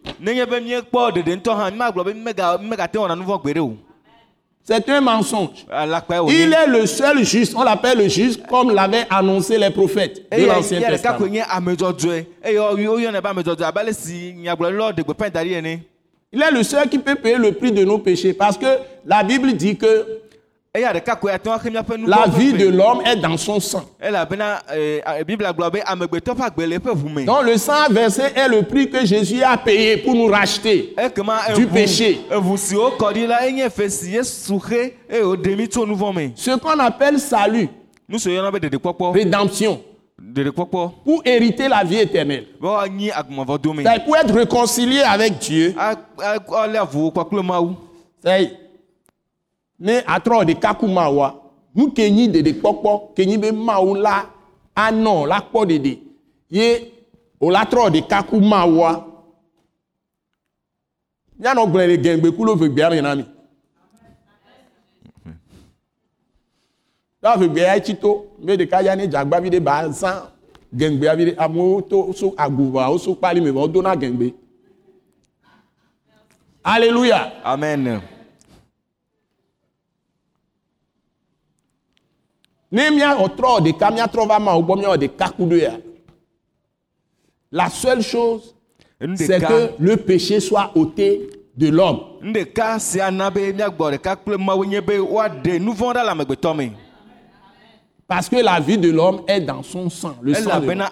[4.67, 5.67] C'est un mensonge.
[6.31, 10.47] Il est le seul juste, on l'appelle le juste, comme l'avaient annoncé les prophètes de
[10.47, 11.27] l'Ancien Testament.
[16.33, 18.67] Il est le seul qui peut payer le prix de nos péchés parce que
[19.05, 20.23] la Bible dit que
[22.07, 23.85] la vie de l'homme est dans son sang.
[27.27, 30.93] Donc le sang versé est le prix que Jésus a payé pour nous racheter.
[31.55, 32.19] du péché.
[36.35, 37.69] Ce qu'on appelle salut,
[39.15, 39.81] rédemption,
[41.05, 42.47] pour hériter la vie éternelle.
[43.85, 45.75] C'est pour être réconcilié avec Dieu.
[48.25, 48.64] C'est
[49.79, 51.29] ne atrɔ ɖeka ku mawoa
[51.75, 54.27] nu ke nyi ɖeɖekpɔkpɔ ke nyi be mawu la
[55.27, 55.39] la
[56.51, 56.93] ye
[57.41, 58.91] wòla trɔ ɖeka ku mawoa
[61.39, 62.57] míanɔ gblẽ le gɛ̀ǹgbe ku lo
[67.69, 68.11] ya tsi to
[68.45, 70.31] be ɖeka ya ne dzagbavi ɖe ba zã
[70.79, 71.35] gɛ̀ǹgbea vi ɖe
[71.89, 72.35] to so
[72.99, 74.35] so me
[76.65, 77.33] alléluia.
[77.45, 78.01] amen
[82.75, 85.49] ne míatrɔ ɖeka míatrɔ va mawu gbɔ míawɔ ɖeka ku
[87.53, 88.55] la seule chose
[89.17, 92.01] c'est que le péché soit ôté de l'homme.
[92.21, 96.05] Nu ɖeka sia na be míagbɔ ɖeka kple mawu nye be woaɖe nu vɔ ɖa
[96.05, 96.71] le amegbetɔ me.
[98.09, 100.91] Parce que la vie de l'homme est dans son sang le sang de l'homme.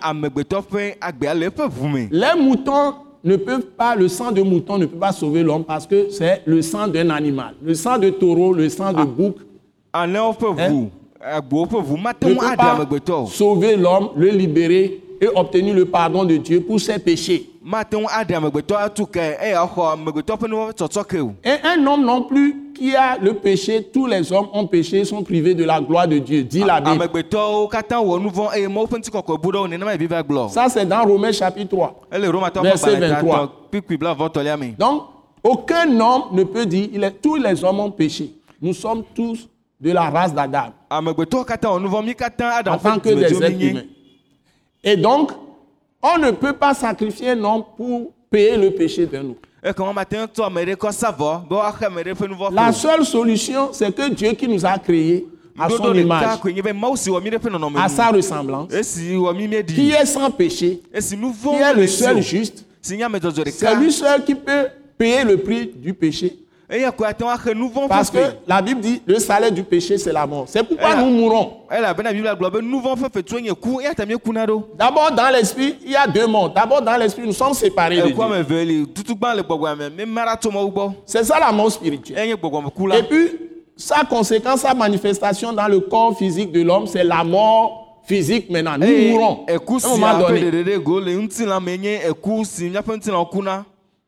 [2.11, 5.87] les moutons ne peuvent pas le sang de mouton ne peut pas sauver l'homme parce
[5.87, 7.55] que c'est le sang d'un animal.
[7.61, 9.35] Le sang de taureau le sang de bouc
[9.93, 10.33] alẽwo
[11.23, 16.99] ne peut pas sauver l'homme le libérer et obtenir le pardon de Dieu pour ses
[16.99, 17.49] péchés
[21.45, 25.23] Et un homme non plus qui a le péché, tous les hommes ont péché, sont
[25.23, 27.09] privés de la gloire de Dieu, dit la Bible.
[30.51, 32.01] Ça, c'est dans Romains chapitre 3.
[32.13, 33.37] ele romatɔwo ƒe Verset gbalẽ 23.
[33.37, 35.03] tatɔ kpikpi blavɔtɔlia me Donc,
[35.45, 36.89] aucun homme ne peut dire,
[37.23, 38.33] tous les hommes ont péché.
[38.61, 39.49] Nous sommes tous
[39.83, 43.83] de la race d'Adam, en tant ƒe que des êtres humains.
[44.85, 45.33] Et donc,
[46.01, 49.09] on ne peut pas sacrifier un homme pour payer le péché
[52.29, 55.27] nu vɔ La seule solution, c'est que Dieu qui nous a créés
[55.59, 56.39] à son image,
[57.77, 58.69] à sa ressemblance,
[59.67, 64.67] qui est sans péché, qui est le seul juste, C'est lui seul qui peut
[64.97, 66.39] payer le prix du péché.
[67.89, 70.45] Parce que la Bible dit le salaire du péché, c'est la mort.
[70.47, 71.53] C'est pourquoi Eh, nous mourons.
[74.79, 76.51] D'abord, dans l'esprit, il y a deux morts.
[76.51, 78.15] D'abord, dans l'esprit, nous sommes séparés de Dieu.
[81.05, 82.19] C'est ça la mort spirituelle.
[82.89, 83.29] la Et puis,
[83.77, 88.77] sa conséquence, sa manifestation dans le corps physique de l'homme, c'est la mort physique maintenant.
[88.79, 88.87] Nous
[89.85, 90.41] À un moment ƒe donné.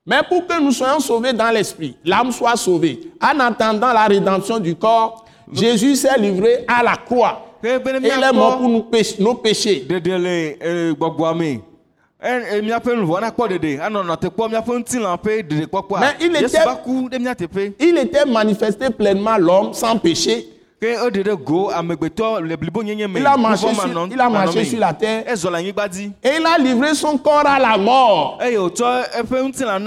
[0.06, 4.58] Mais pour que nous soyons sauvés dans l'esprit, l'âme soit sauvée, en attendant la rédemption
[4.60, 7.40] du corps, Jésus s'est livré à la croix.
[8.02, 9.86] il est mort pour míakpɔ nous péch- nos péchés.
[16.00, 16.58] Mais était-
[17.80, 20.48] Il était manifesté pleinement l'homme sans péché.
[20.82, 20.88] Il
[23.26, 24.64] a marché, sur, manɔ- il a marché manɔme.
[24.70, 28.38] sur la terre et il a livré son corps à la mort.
[28.40, 28.46] na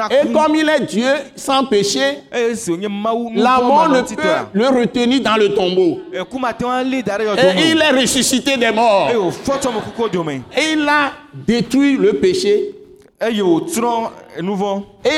[0.10, 2.00] Et comme il est Dieu sans péché,
[2.34, 2.88] nu
[3.36, 4.24] la mort ne peut
[4.54, 6.00] le retenir dans le tombeau.
[6.14, 9.10] Et il est ressuscité des morts.
[9.10, 12.74] amekukuwo dome Et il a détruit le péché.
[13.20, 13.32] Et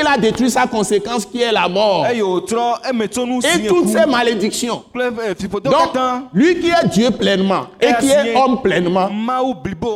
[0.00, 2.06] il a détruit sa conséquence qui est la mort.
[2.06, 4.82] Et toutes ces malédictions.
[4.94, 5.94] eh, Donc,
[6.32, 9.08] lui qui est Dieu pleinement et qui est homme pleinement,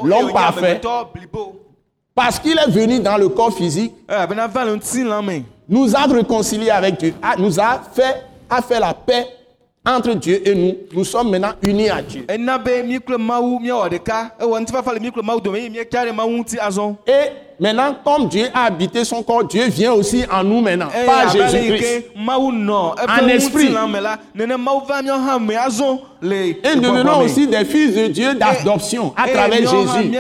[0.04, 0.80] L'homme wònye parfait.
[2.14, 3.92] parce qu'il est venu dans le corps physique,
[5.68, 9.26] nous a réconciliés avec Dieu, a- nous a fait, a fait la paix
[9.86, 10.74] entre Dieu et nous.
[10.92, 12.24] Nous sommes maintenant unis à Dieu.
[16.58, 20.88] azɔ Et maintenant, comme Dieu a habité son corps, Dieu vient aussi en nous maintenant,
[20.88, 22.06] eye par Jésus-Christ.
[22.16, 23.68] nɔ En esprit.
[26.64, 30.10] Et nous devenons aussi des fils de Dieu d'adoption à travers Jésus.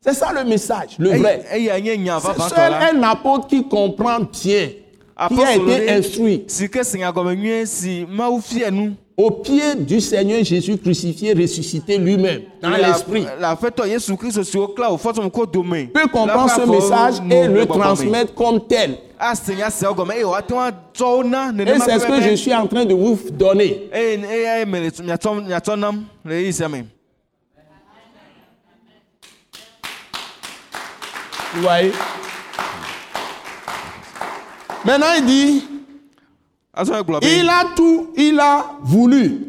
[0.00, 1.44] C'est ça le message, le vrai.
[1.50, 4.68] C'est seul un apôtre qui comprend bien,
[5.28, 6.44] qui a été instruit.
[9.18, 13.24] au pied du Seigneur Jésus crucifié, ressuscité lui-même, dans Le- l'esprit.
[15.88, 18.98] peut comprendre ce message et le transmettre comme tel.
[19.18, 19.54] Et c'est
[21.98, 23.88] ce que je suis en train de vous donner.
[23.90, 26.82] eye eye me le miatsɔ miatsɔ nam le ɣeyiɣi sia me
[31.54, 31.92] Vous voyez
[34.86, 35.64] Maintenant, il dit,
[37.22, 39.40] il a tout, il a voulu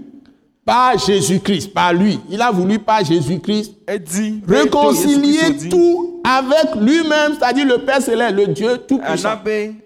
[0.65, 2.19] par Jésus-Christ, par lui.
[2.27, 7.77] Il a voulu par Jésus-Christ edi be to Yesu réconcilier tout avec lui-même, c'est-à-dire le
[7.85, 9.37] Père Céleste, le Dieu Tout-Puissant.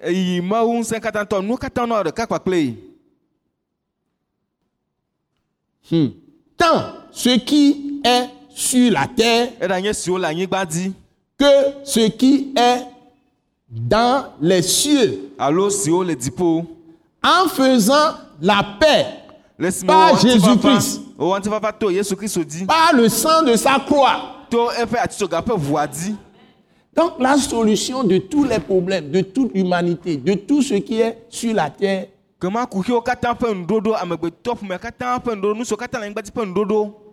[0.08, 0.42] yi
[6.58, 9.50] Tant ce qui est sur la terre
[11.38, 11.46] que
[11.84, 12.91] ce qui est
[13.72, 15.32] dans les cieux,
[17.24, 19.06] en faisant la paix
[19.88, 21.02] Par Jésus-Christ.
[22.50, 24.36] dzi par le sang de sa croix.
[26.94, 31.20] Donc la solution de tous les problèmes, de toute l'humanité, de tout ce qui est
[31.30, 32.08] sur la terre,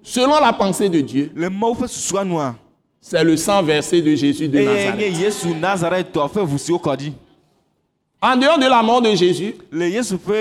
[0.02, 1.30] selon la pensée de Dieu,
[3.00, 6.08] c'est le sang versé de Jésus de nye Nazareth.
[6.14, 7.12] ɖi
[8.20, 9.54] En dehors de la mort de Jésus,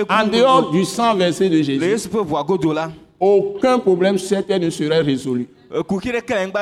[0.10, 2.10] en dehors du sang versé de Jésus,
[3.20, 5.48] aucun problème terre ne serait résolu.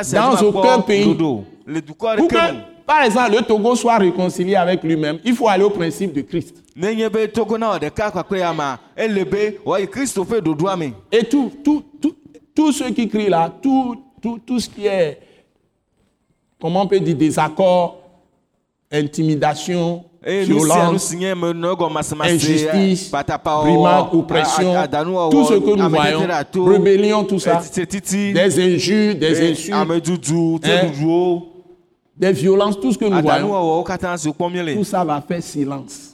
[0.03, 1.15] sia Dans aucun pays.
[2.17, 2.35] Pour que,
[2.85, 6.61] par exemple, le Togo soit réconcilié avec lui-même, il faut aller au principe de Christ.
[6.77, 7.09] Et
[11.23, 12.15] tout, tout, tout,
[12.53, 15.17] tous ceux qui crient là, tout, tout, tout ce qui est,
[16.65, 17.99] comment on peut dire, désaccord,
[18.91, 20.03] intimidation,
[20.47, 21.13] violence,
[22.33, 23.11] injustice,
[23.63, 24.73] brimade, oppression,
[25.29, 26.27] tout ce que nous voyons,
[26.71, 27.61] rébellion, tout ça,
[28.33, 29.75] des injures, des insultes,
[30.63, 30.91] Hein?
[32.17, 33.83] Des violences, tout ce que nous voyons,
[34.73, 36.13] tout ça va faire silence.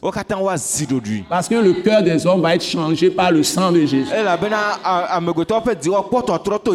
[1.30, 4.08] Parce que le cœur des hommes va être changé par le sang de Jésus.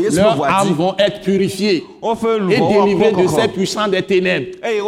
[0.01, 4.57] yesu ƒe Leurs âmes vont être purifiées et délivrées de ces puissants des ténèbres.
[4.63, 4.81] Me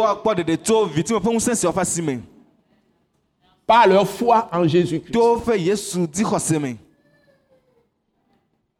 [3.67, 5.13] par leur foi en Jésus-Christ.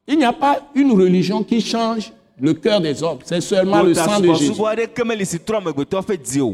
[0.08, 3.20] Il n'y a pas une religion qui change le cœur des hommes.
[3.24, 4.54] C'est seulement le sang de Jésus.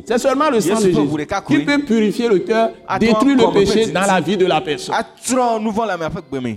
[0.05, 4.01] C'est seulement le sang de Jésus qui peut purifier le cœur, détruire le péché dans
[4.01, 4.95] la vie de la personne,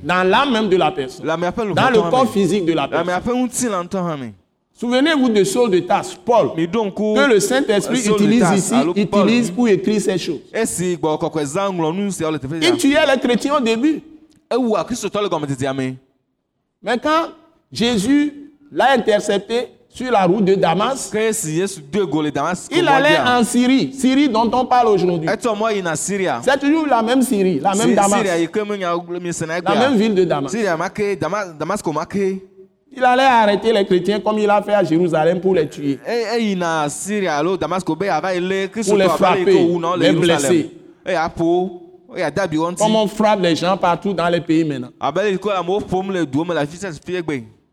[0.05, 4.33] dans l'âme même de la personne, dans le corps physique de la personne.
[4.81, 9.67] Souvenez-vous de Saul de Tarse, Paul, que le Saint-Esprit Saul de utilise ici, utilise pour
[9.67, 10.39] écrire ces choses.
[12.39, 14.01] teƒe Il tuait les chrétiens au début.
[14.53, 15.47] me
[16.81, 17.31] Mais quand
[17.73, 21.11] Jésus l'a intercepté sur la route de Damas,
[22.71, 25.29] il allait en Syrie, Syrie dont on parle aujourd'hui.
[26.43, 28.23] C'est toujours la même Syrie, la même Damas,
[29.65, 30.53] la même ville de Damas.
[32.91, 35.99] Il allait arrêter les chrétiens comme il a fait à Jérusalem pour les tuer.
[38.87, 40.71] Pour les frapper, les blesser.
[42.35, 44.91] dabi wɔ Comme on frappe les gens partout dans les pays maintenant.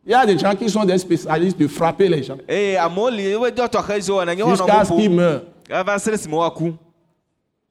[0.06, 2.38] Il y a des gens qui sont des spécialistes de frapper les gens
[4.51, 5.41] jusqu'à ce qu'ils meurent.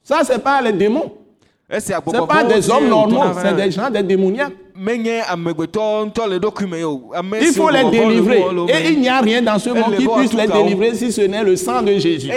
[0.02, 1.12] Ça, c'est pas les démons.
[1.70, 4.52] Ce n'est pas des hommes normaux, c'est des gens, des démoniaques.
[7.40, 8.44] Il faut les délivrer.
[8.68, 11.44] Et il n'y a rien dans ce monde qui puisse les délivrer si ce n'est
[11.44, 12.30] le sang de Jésus.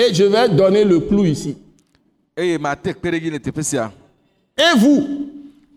[0.00, 1.54] Et je vais donner le clou ici.
[2.38, 2.56] Et
[4.78, 5.28] vous,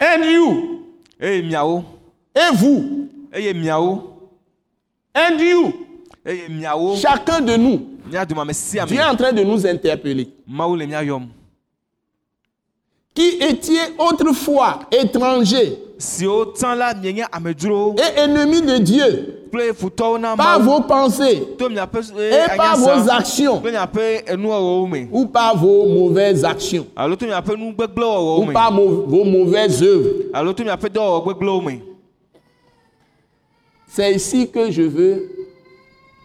[0.00, 0.84] and you,
[1.20, 1.42] et
[2.54, 4.30] vous, eye miawo
[5.14, 5.72] and you,
[6.96, 8.18] chacun de nous, Dieu
[8.98, 10.28] est en train de nous interpeller.
[13.14, 15.76] Qui étiez autrefois étrangers
[17.32, 19.38] amedzrowo et ennemis de Dieu.
[20.36, 21.42] Par vos pensées.
[21.70, 23.60] Miaƒe et par vos actions.
[23.60, 26.86] Miaƒe enuwɔwɔwo me ou par vos mauvaises actions.
[26.96, 30.10] Ou par vos mauvaises œuvres.
[33.88, 35.28] C'est ici que je veux,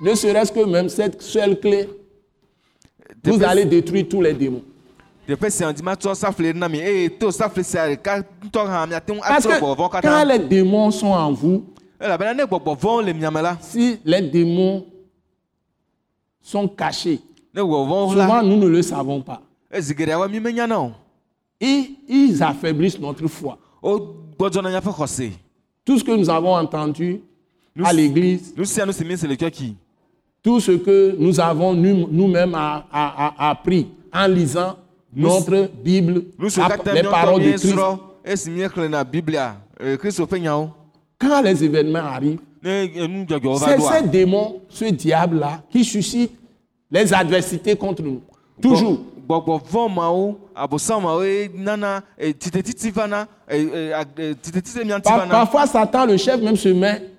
[0.01, 1.89] ne serait-ce que même cette seule clé,
[3.25, 4.63] vous allez détruire tous les démons.
[9.19, 9.59] Parce atrɔ que
[10.01, 11.63] quand les démons sont en vous,
[11.99, 12.17] la
[13.61, 14.85] si les démons
[16.41, 17.19] sont cachés,
[18.11, 19.41] souvent nous ne le savons pas.
[21.59, 23.57] Et ils affaiblissent notre foi.
[23.83, 25.31] xɔse
[25.83, 27.21] Tout ce que nous avons entendu
[27.83, 28.53] à l'église,
[30.43, 34.75] tout ce que nous avons nous- nous-mêmes appris en lisant
[35.15, 36.25] notre Bible,
[36.93, 37.51] les paroles de
[39.97, 40.19] Christ.
[40.39, 40.69] nyawo
[41.19, 46.31] Quand les événements arrivent, va c'est ces démons, ce diable-là, qui suscite
[46.91, 48.21] les adversités contre nous.
[48.61, 48.99] Toujours.
[55.29, 57.09] parfois, Satan, le chef, même se met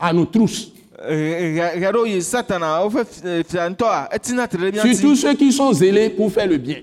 [0.00, 0.72] à nos trousses.
[1.08, 1.52] Ɖe
[4.72, 6.78] mía Surtout ceux qui sont zélés pour faire le bien.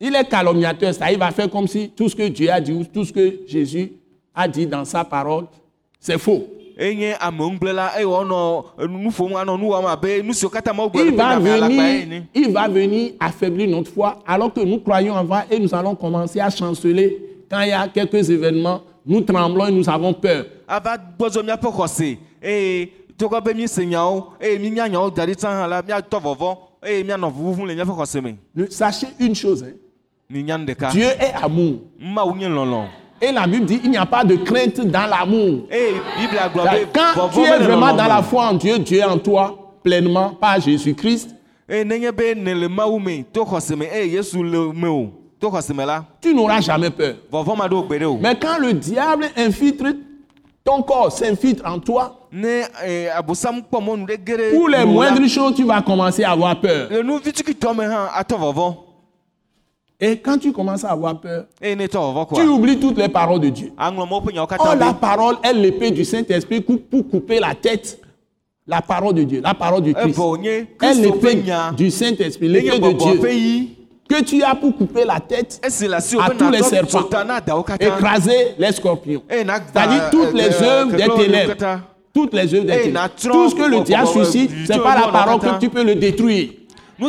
[0.00, 2.72] Il est calomniateur, ça, il va faire comme si tout ce que Dieu a dit
[2.72, 3.92] ou tout ce que Jésus
[4.34, 5.46] a dit dans sa parole,
[5.98, 6.46] c'est faux.
[6.80, 7.30] Il va,
[11.40, 15.74] venir, ene il va venir affaiblir notre foi alors que nous croyons avant et nous
[15.74, 17.18] allons commencer à chanceler
[17.50, 18.82] quand il y a quelques événements.
[19.08, 20.44] Nous tremblons et nous avons peur.
[28.68, 29.72] Sachez une chose, hein,
[30.92, 31.78] Dieu est amour.
[33.20, 35.66] Et la Bible dit il n'y a pas de crainte dans l'amour.
[36.28, 40.34] be Quand tu es vraiment dans la foi en Dieu, Dieu est en toi pleinement,
[40.34, 41.34] pas Jésus-Christ,
[46.20, 47.14] tu n'auras jamais peur.
[48.20, 49.86] Mais quand le diable infiltre
[50.64, 53.08] ton corps, s'infiltre en toi, eh,
[54.52, 56.88] pour les moindres choses, tu vas commencer à avoir peur.
[56.90, 58.74] vɔvɔ
[60.00, 63.72] Et quand tu commences à avoir peur, vɔvɔ tu oublies toutes les paroles de Dieu.
[63.78, 68.00] Oh, la parole est l'épée du Saint-Esprit pour couper la tête.
[68.66, 70.18] La parole de Dieu, la parole du Christ.
[70.18, 71.42] wònye Est l'épée
[71.74, 73.77] du Saint-Esprit, l'épée de Dieu
[74.08, 77.08] que tu as pour couper la tête, à tous les serpents.
[77.78, 79.22] écraser les scorpions.
[79.28, 81.54] eye na C'est-à-dire toutes les œuvres des ténèbres.
[82.14, 83.10] Toutes les œuvres des ténèbres.
[83.20, 85.94] Tout ce que le diable suscite, c'est Dieu pas la parole que tu peux le
[85.94, 86.50] détruire.
[86.98, 87.06] Mais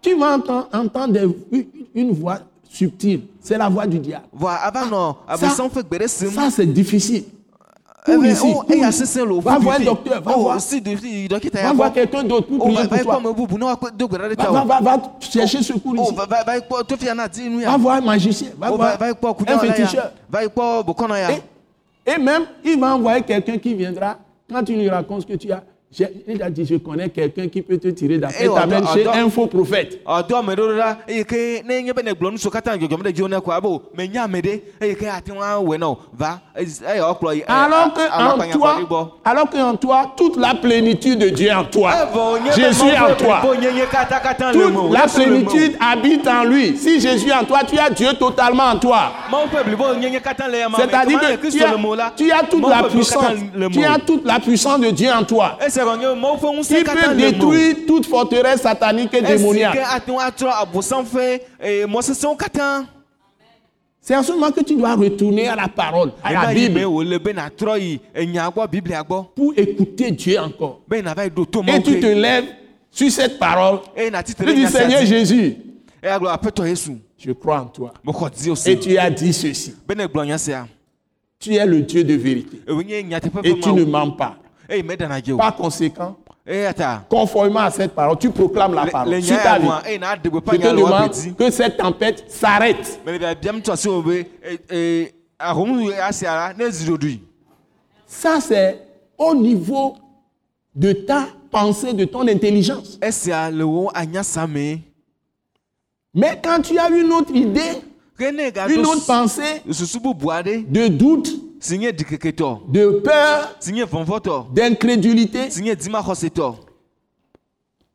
[0.00, 0.34] tu vas
[0.72, 1.34] entendre,
[1.94, 2.38] une voix
[2.70, 3.22] subtile.
[3.42, 4.24] C'est la voix du diable.
[6.06, 7.24] sim Ça, c'est difficile.
[8.30, 8.42] Ici?
[8.54, 8.62] oh,
[9.32, 10.22] o Va voir un docteur.
[10.22, 10.80] Va Oh, voir, si
[11.62, 13.14] va voir quelqu'un d'autre pour Oh, prier pour toi.
[14.36, 16.14] Va, va, va, va chercher secours Oh, ici.
[17.64, 18.48] va voir un magicien.
[18.58, 18.96] Va voir
[19.54, 20.12] un féticheur.
[22.06, 24.16] Et, et même, il va envoyer quelqu'un qui viendra.
[24.48, 25.62] Quand tu lui racontes ce que tu as,
[26.28, 28.50] il a dit, je connais quelqu'un qui peut te tirer d'affaire.
[28.50, 30.00] Eh, t'amène chez un faux prophète.
[37.48, 41.64] Alors que en toi, alors que en toi, toute la plénitude de Dieu est en
[41.64, 41.92] toi.
[42.12, 43.42] be Jésus est en toi.
[44.52, 46.76] Toute la plénitude habite en lui.
[46.76, 49.12] Si Jésus est en toi, tu as Dieu totalement en toi.
[50.76, 53.38] C'est-à-dire que tu as, tu toute la puissance.
[53.72, 55.56] Tu as toute la puissance de Dieu en toi.
[56.84, 59.78] Katã peut détruire toute forteresse satanique et démoniaque?
[61.62, 61.84] eh,
[64.06, 66.80] C'est en ce moment que tu dois retourner à la parole, à la Bible,
[69.34, 70.80] pour écouter Dieu encore.
[70.88, 72.44] be nàva yi ɖo to Et tu te lèves
[72.88, 73.80] sur cette parole.
[73.96, 75.56] Tu dis, Seigneur dzi Jésus,
[77.18, 77.92] je crois en toi.
[78.66, 79.74] Et tu as dit ceci.
[79.88, 80.68] be ne gblɔ nya sia
[81.40, 82.58] Tu es le Dieu de vérité.
[83.42, 84.36] Et tu ne mens pas.
[85.32, 86.16] O Par conséquent,
[86.76, 89.68] ta conformément à cette parole, tu proclames la le le parole sur ta vie.
[89.84, 93.00] Je te demande que cette tempête s'arrête.
[98.06, 98.80] Ça, c'est
[99.18, 99.96] au niveau
[100.74, 102.98] de ta pensée, de ton intelligence.
[106.14, 107.82] Mais quand tu as une autre idée,
[108.18, 113.56] une autre pensée de doute, de peur,
[114.52, 115.48] d'incrédulité,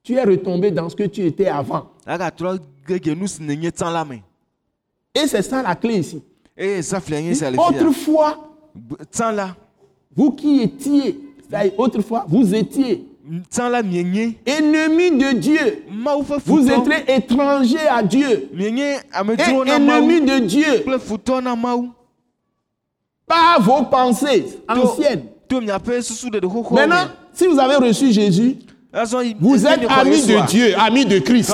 [0.03, 1.91] tu es retombé dans ce que tu étais avant.
[5.13, 6.23] Et c'est ça la clé ici.
[7.57, 8.37] Autrefois,
[10.15, 11.19] vous qui étiez,
[11.77, 13.05] autrefois, vous étiez
[14.45, 15.83] ennemis de Dieu.
[16.45, 18.49] Vous futɔ étiez étrangers à Dieu.
[18.57, 18.65] Et
[19.69, 21.91] ennemis de Dieu kple futɔ na mawu
[23.31, 25.23] par vos pensées anciennes.
[26.29, 28.57] ɖeɖe xoxo Maintenant, si vous avez reçu Jésus,
[29.23, 31.53] yi vous êtes amis de Dieu, amis de Christ.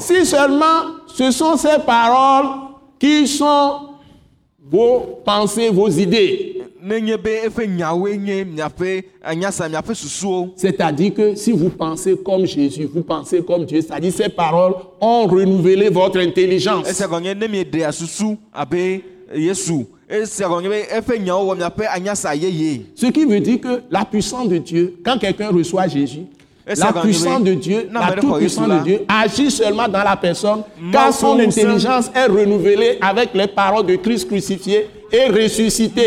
[0.00, 0.64] Si seulement
[1.06, 2.46] ce sont ces paroles
[2.98, 3.80] qui sont
[4.70, 6.58] vos pensées, vos idées,
[10.56, 15.26] c'est-à-dire que si vous pensez comme Jésus, vous pensez comme Dieu, c'est-à-dire ces paroles ont
[15.26, 16.86] renouvelé votre intelligence.
[22.94, 26.26] Ce qui veut dire que la puissance de Dieu, quand quelqu'un reçoit Jésus,
[26.76, 28.78] la puissance de Dieu, la mais le toute Jésus, puissance là.
[28.78, 30.62] de Dieu agit seulement dans la personne
[30.92, 36.06] quand Moi, son intelligence est renouvelée avec les paroles de Christ crucifié et ressuscité.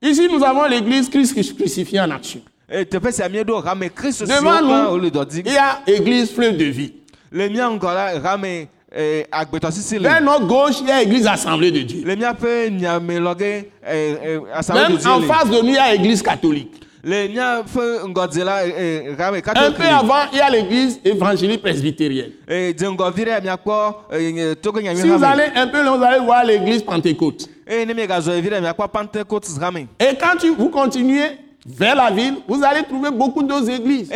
[0.00, 2.40] Ici, nous avons l'église Christ crucifié en action.
[2.70, 5.10] Devant nous,
[5.44, 6.92] il y a église fleuve de vie.
[8.94, 12.02] E, agbetɔsisi Vers notre gauche, il y a église assemblée de Dieu.
[12.04, 15.78] le míaƒe nyame lɔ ge e, e, assemblée Même en face de nous, il y
[15.78, 16.84] a l'église catholique.
[19.66, 22.32] Un peu avant, il y a l'église évangélique presbytérienne.
[24.96, 27.48] Si vous allez un peu loin, vous allez voir l'église pentecôte.
[27.68, 27.86] Et
[30.18, 31.28] quand tu- vous continuez
[31.66, 34.10] vers la ville, vous allez trouver beaucoup d'autres églises.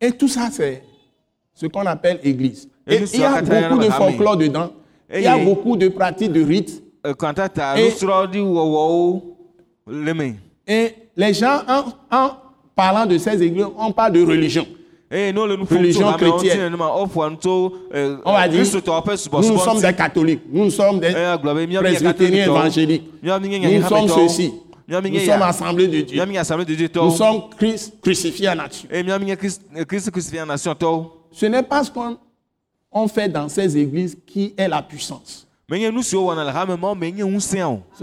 [0.00, 0.82] Et tout ça, c'est
[1.54, 2.68] ce qu'on appelle église.
[2.86, 4.70] Et il y a beaucoup de folklore dedans.
[5.14, 6.82] Il y a beaucoup de pratiques de rites.
[7.78, 7.90] Et-
[10.66, 12.30] Et les gens, en, en
[12.76, 14.66] parlant de ces églises, on parle de religion.
[15.76, 16.00] Religion
[16.38, 16.58] chrétienne.
[16.70, 18.60] nenema woƒoa nu tso e, On va dire,
[19.42, 21.08] nous, sommes des catholiques, nous sommes des
[21.66, 21.78] nye
[22.12, 23.10] presbytériens évangéliques.
[23.80, 24.52] Nous sommes ceci.
[24.90, 26.20] Nous sommes assemblés de Dieu.
[26.24, 28.88] Nous sommes Christ crucifié en action.
[28.90, 32.18] eye míawo mi nye Christ- e, Christ crucifié en tɔwo Ce n'est pas ce qu'on
[32.90, 35.46] on fait dans ces églises qui est la puissance.
[35.68, 35.92] Ce n'est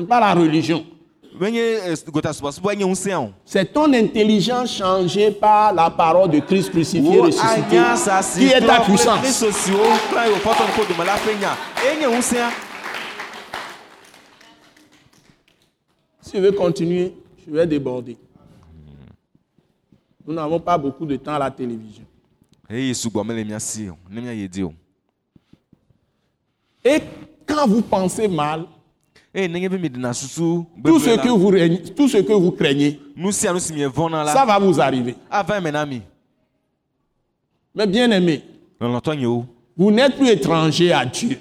[0.07, 0.85] pas la religion.
[1.41, 2.95] e, o
[3.45, 7.77] C'est ton intelligence changée par la parole de Christ crucifié ressuscité
[8.37, 9.19] qui est ta puissance.
[9.19, 12.49] kristo siwo klã yi wòfɔ tɔm ko dome la ƒe nya eye nye ŋusẽa
[16.27, 17.13] Si je veux continuer,
[17.47, 18.17] je vais déborder.
[20.25, 22.03] Nous n'avons pas beaucoup de temps à la télévision.
[26.83, 26.99] Et
[27.45, 28.65] quand vous pensez mal,
[30.83, 32.99] tout ce, que vous, reignez- tout ce que vous craignez,
[34.33, 35.15] ça va vous arriver.
[37.73, 38.41] Mais bien aimé,
[39.77, 41.37] vous n'êtes plus étranger à Dieu.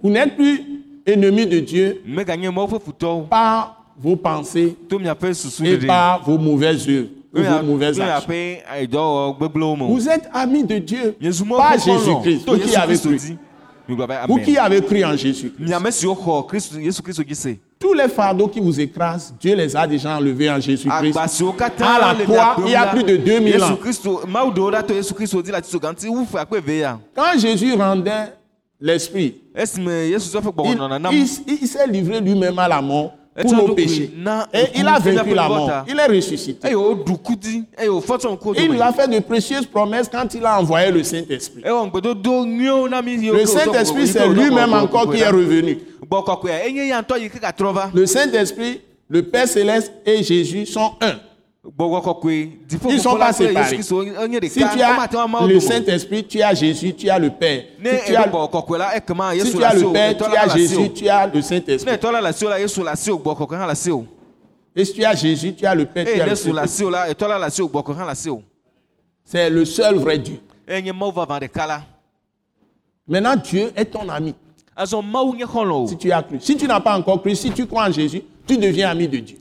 [0.00, 0.75] Vous n'êtes plus
[1.06, 2.02] ennemi de Dieu.
[3.30, 4.76] Par vos pensées.
[5.64, 8.32] Et par vos mauvaises œuvres vos mauvaises actions.
[9.88, 11.16] Vous êtes amis de Dieu.
[11.20, 12.46] Xɔlɔ Jésus-Christ.
[12.46, 13.18] Vous qui avez cru.
[14.28, 15.52] Vous qui avez cru en Jésus.
[15.58, 19.54] miame siwo xɔ kristo yesu kristo dzi se Tous les fardeaux qui vous écrasent, Dieu
[19.54, 21.16] les a déjà enlevés en Jésus-Christ.
[21.16, 23.78] agba siwo À la croix, il y a plus de 2000 yesu ans.
[26.66, 28.32] ya Quand Jésus rendait
[28.80, 29.68] l'esprit, il,
[31.68, 34.10] s'est livré lui-même à la mort pour nos péchés.
[34.52, 35.84] Et il a vaincu la mort.
[35.88, 36.68] Il est ressuscité.
[36.68, 41.02] eye wòfɔ tsɔ ŋkuwo Il a fait de précieuses promesses quand il a envoyé le
[41.02, 41.62] Saint-Esprit.
[41.62, 45.78] yiwo Le Saint-Esprit, c'est lui-même encore qui est revenu.
[47.94, 51.16] Le Saint-Esprit, le Père Céleste et Jésus sont un.
[52.90, 53.82] Ils sont pas séparés.
[53.82, 54.96] Si tu as
[55.46, 57.64] le Saint-Esprit, tu as Jésus, tu as le Père.
[57.82, 58.24] Si tu as,
[59.44, 61.92] si tu le as Père, tu as Jésus, o tu as le Saint-Esprit.
[64.76, 66.86] Et si tu as Jésus, tu as le Père, tu eye as le Saint-Esprit.
[69.24, 70.38] C'est le seul vrai Dieu.
[71.66, 71.82] la
[73.08, 74.34] Maintenant, Dieu est ton ami.
[75.88, 76.38] Si tu as cru.
[76.40, 79.18] Si tu n'as pas encore cru, si tu crois en Jésus, tu deviens ami de
[79.18, 79.36] Dieu.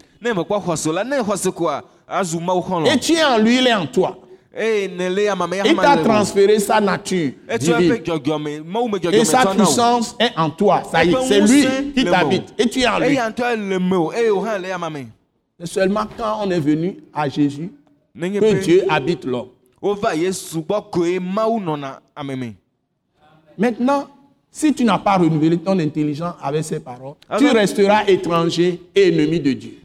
[2.08, 4.18] Et tu es en lui, il est en toi.
[4.56, 8.64] amameya Il t'a transféré sa nature divine.
[9.12, 10.84] Et sa puissance est en toi.
[10.91, 12.53] Ça y est, Eƒe c'est lui qui t'habite.
[12.58, 13.16] Et tu es en lui.
[13.16, 15.03] yama me
[15.60, 17.72] C'est seulement quand on est venu à Jésus
[18.18, 19.49] que Dieu habite l'homme.
[23.58, 24.08] Maintenant,
[24.51, 29.39] si tu n'as pas renouvelé ton intelligence avec ces paroles, tu resteras étranger et ennemi
[29.39, 29.80] de Dieu.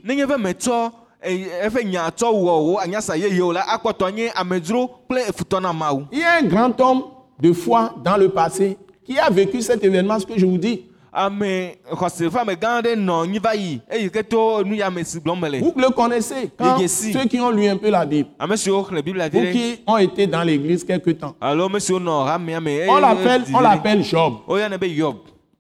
[1.23, 6.07] Eƒe nya tsɔ wɔ wo anyasa yeyewo la akpɔtɔ nye amedzro kple efutɔ na mawu
[6.13, 7.03] Il y a un grand homme
[7.41, 10.85] de foi dans le passé qui a vécu cet événement, ce que je vous dis.
[11.13, 15.41] ame xɔse ƒe amegã aɖe nɔ nyi va yi eyi ke to nuyame si gblɔm
[15.41, 17.13] mele Vous le connaissez, quand Il y a ici.
[17.13, 19.53] ceux qui ont lu un peu la Bible, ame siwo xlẽ biblia vi ou ɖe
[19.53, 21.35] qui ont été dans l'église quelque temps.
[21.41, 24.35] alo ame siwo nɔ hamea me eye On l'appelle, on l'appelle Job.
[24.47, 25.17] woyɔnɛ be yob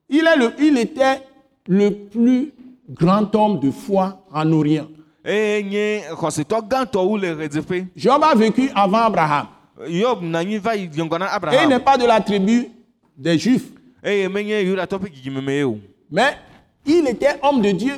[0.08, 1.20] Il, est le, il était
[1.66, 2.52] le plus
[2.88, 4.86] grand homme de foi en Orient.
[7.36, 9.46] Ɣedzeƒe Job a vécu avant Abraham.
[9.86, 10.02] Et
[11.62, 12.68] il n'est pas de la tribu
[13.16, 13.70] des Juifs.
[14.04, 15.78] o
[16.10, 16.36] Mais
[16.86, 17.94] il était homme de Dieu.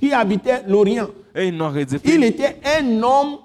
[0.00, 1.08] Qui habitait l'Orient.
[1.34, 3.38] nɔ Il était un homme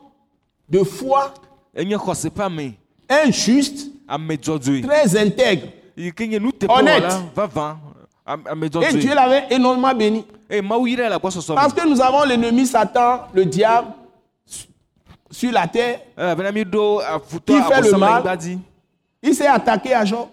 [0.70, 1.34] de foi,
[1.76, 5.68] un juste, dzɔdzɔe très intègre.
[6.70, 7.04] Honnête.
[8.84, 10.26] Et Dieu l'avait énormément béni.
[10.50, 13.88] agbɔsɔsɔ Parce que nous avons l'ennemi Satan, le diable,
[15.30, 16.00] sur la terre.
[16.18, 18.24] afutɔ Qui fait le mal?
[19.24, 20.28] Il s'est attaqué à Job.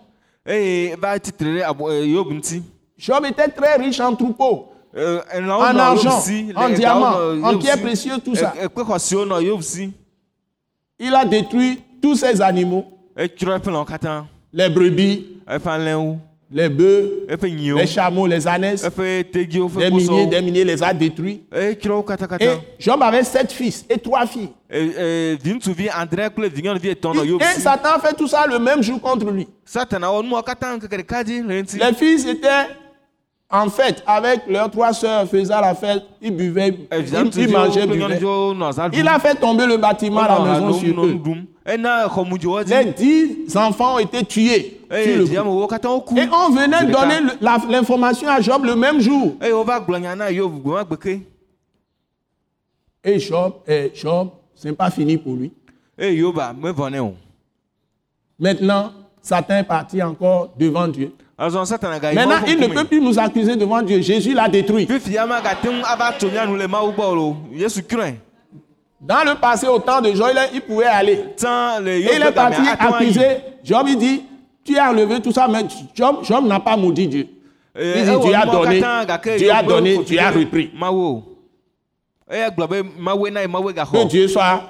[0.46, 2.62] eh, ŋuti
[2.98, 7.58] Job était très riche en troupeaux, Eh, elãwo en argent, en gawo diamants, nɔ en
[7.58, 8.54] pierres précieuses, tout ça.
[8.60, 8.66] Eh,
[10.98, 12.86] Il a détruit tous ses animaux,
[13.86, 15.26] katã les brebis,
[16.50, 17.26] les bœufs,
[17.76, 18.46] les chameaux, les
[19.24, 21.42] tedziwo des milliers, des milliers, les a détruits.
[22.02, 24.48] katã Et Job avait sept fils et trois filles.
[24.70, 25.36] Eh, eh,
[27.40, 29.46] Et, Satan fait tout ça le même jour contre lui.
[31.44, 32.66] Les fils étaient
[33.50, 37.86] en fête avec leurs trois sœurs, faisaient la fête, ils buvaient, Eh, ils, ils mangeaient,
[37.86, 38.18] buvaient.
[38.92, 41.20] Il a fait tomber le bâtiment à la Wonɔ ha maison sur eux.
[42.66, 44.80] Les dix enfants ont été tués.
[44.88, 44.94] ku
[46.18, 49.34] Et on venait donner la- l'information à Job le même jour.
[49.40, 51.20] gbeke
[53.04, 55.52] Et Job, eh, Job, ce n'est pas fini pour lui.
[55.98, 57.14] o
[58.38, 58.92] Maintenant,
[59.22, 61.12] Satan est parti encore devant Dieu.
[61.38, 64.00] Maintenant, il ne peut plus nous accuser devant Dieu.
[64.00, 64.86] Jésus l'a détruit.
[69.00, 71.12] Dans le passé, au temps de Job, il, pouvait aller.
[71.12, 73.36] Et il est parti accuser.
[73.62, 74.24] Job, il dit,
[74.64, 75.60] tu as enlevé tout ça, mais
[75.94, 77.28] Job, Job n'a pas maudit Dieu.
[77.78, 80.72] Eh, Il dit, Dieu a donné, gake Dieu a donné, Dieu a repris.
[80.74, 81.22] mawoe
[82.28, 84.62] Que Dieu soit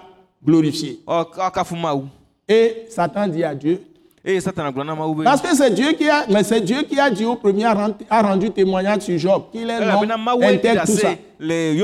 [0.44, 1.00] glorifié.
[1.06, 2.04] Ɔkafu mawu
[2.46, 3.80] Et Satan dit à Dieu,
[4.24, 7.64] be parce que c'est Dieu qui a, mais c'est Dieu qui a dit au premier,
[7.64, 11.12] a rendu, a rendu témoignage sur Job, qu'il est mawoe ɖi intègre, tout ça.
[11.40, 11.78] Et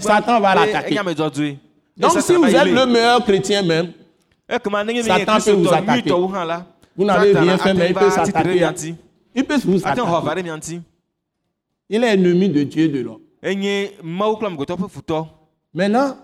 [0.00, 0.96] Satan va l'attaquer.
[1.96, 3.92] Donc si vous êtes le meilleur chrétien même,
[4.48, 6.10] Satan peut vous attaquer.
[6.96, 8.66] vous n'avez rien fait, mais il peut s'attaquer.
[9.34, 10.80] Il peut vous attaquer.
[11.88, 13.20] Il est ennemi de Dieu de l'homme.
[15.74, 16.16] Maintenant,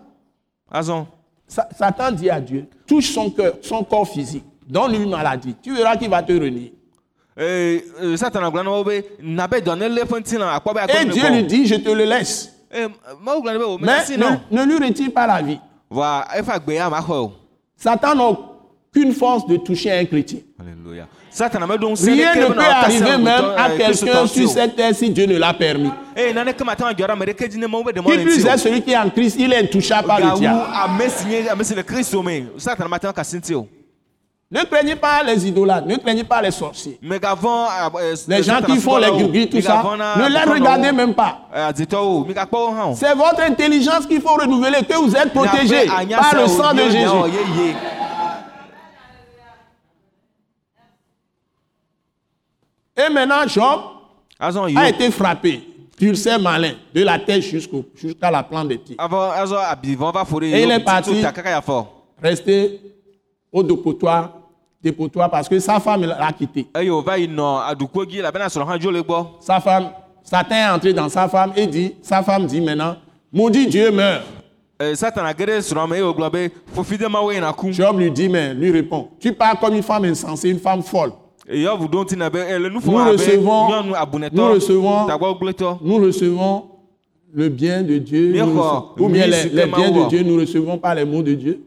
[1.48, 5.54] Satan dit à Dieu, touche son cœur, son corps physique, donne-lui une maladie.
[5.62, 6.72] Tu verras qu'il va te renier.
[7.38, 7.84] Et
[10.54, 10.72] akpɔ
[11.12, 12.52] Dieu lui dit, je te le laisse.
[12.74, 15.58] o Mais ne, ne lui retire pas la vie.
[17.76, 20.40] Satan n'a aucune force de toucher un chrétien.
[20.58, 21.06] alléluia
[22.10, 25.52] Rien ne peut arriver même à eh, quelqu'un sur cette terre si Dieu ne l'a
[25.52, 25.90] permis.
[27.92, 30.60] ɖe Qui plus est celui qui est en Christ, il est intouchable par le diable.
[34.48, 36.98] Ne craignez pas les idolâtres, ne craignez pas les sorciers.
[37.02, 37.66] megavɔn
[38.00, 41.48] eh, Les gens qui font les gris, tout ça, ne les regardez même pas.
[41.52, 42.24] hã o
[42.94, 47.74] C'est votre intelligence qu'il faut renouveler, que vous êtes protégé par le sang de Jésus.
[52.96, 53.80] Et maintenant, Job
[54.38, 55.60] azɔ a été frappé,
[55.98, 58.96] pulsé malin, de la tête jusqu'au- jusqu'à la plante des pieds.
[58.96, 61.10] fo de Et il est parti.
[61.10, 61.88] tito
[63.56, 64.32] au dépotoir,
[64.82, 66.66] dépotoir parce que sa femme l'a quitté.
[69.02, 69.88] gbɔ Sa femme,
[70.22, 72.96] Satan est entré dans sa femme et dit, sa femme dit maintenant,
[73.32, 74.22] maudit Dieu meurt.
[74.78, 77.98] Eh, satana ge ɖe srɔ̃ me eye wògblɔ be fofi de mawo yina ku Job
[77.98, 81.12] lui dit, mais lui répond, tu parles comme une femme insensée, une femme folle.
[82.92, 83.68] Nous recevons-
[84.32, 85.06] nous recevons-
[85.80, 86.64] Nous recevons
[87.32, 88.32] le bien de Dieu,
[88.98, 90.08] ou bien les, les biens de.
[90.08, 91.60] Dieu, nous recevons pas les mots de Dieu.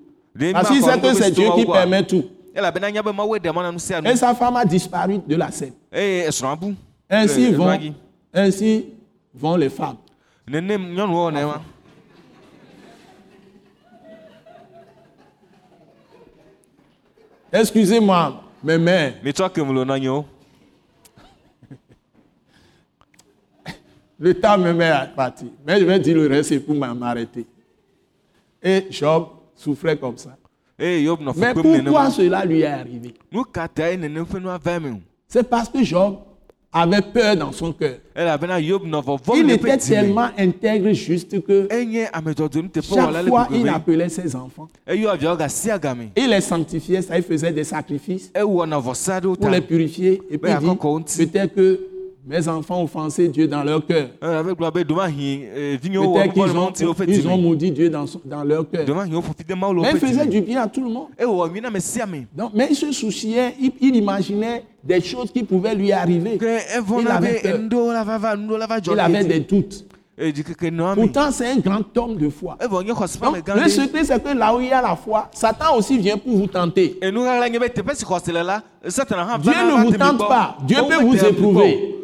[0.54, 2.26] Parce qu'il sait que c'est Dieu qui permet tout.
[2.56, 5.74] Et sa femme a disparu de la scène.
[5.92, 6.76] bu
[7.10, 7.80] Ainsi le vont,
[8.34, 8.86] ainsi
[9.34, 9.98] vont les femmes.
[17.52, 20.26] Excusez-moi, mes mères, mitsɔ kemlo na nyewo
[24.20, 25.48] le temps me met à partir.
[25.66, 27.48] Mais je vais dire le reste pour m'a- m'arrêter.
[28.62, 29.30] Et Job
[29.60, 30.38] souffrait comme ça.
[30.80, 33.14] nɔ Mais pourquoi cela lui est arrivé?
[35.28, 36.20] C'est parce que Job
[36.72, 37.98] avait peur dans son cœur.
[39.36, 41.68] Il était tellement intègre juste que
[42.82, 44.68] chaque fois il appelait ses enfants.
[44.88, 50.22] agame Il les sanctifiait, ça il faisait des sacrifices ɖewo pour les purifier.
[50.30, 51.80] Et puis peut-être que
[52.28, 54.10] mes enfants offensé Dieu dans leur cœur.
[56.04, 56.72] eh, Peut-être qu'ils ont,
[57.08, 58.86] ils ont maudit Dieu dans, dans leur cœur.
[59.82, 61.08] Mais il woƒe faisait dzi du bien à tout le monde.
[61.72, 61.80] me
[62.36, 66.38] Donc, mais il se souciait, il, il imaginait des choses qui pouvaient lui arriver.
[66.38, 66.46] ke
[67.02, 67.60] Il avait peur.
[68.94, 69.86] Il avait des doutes.
[70.96, 72.58] me Pourtant, c'est un grand homme de foi.
[73.32, 76.18] Donc, le secret, c'est que là où il y a la foi, Satan aussi vient
[76.18, 76.98] pour vous tenter.
[79.40, 80.58] Dieu ne vous tente pas.
[80.68, 81.96] Dieu peut vous éprouver.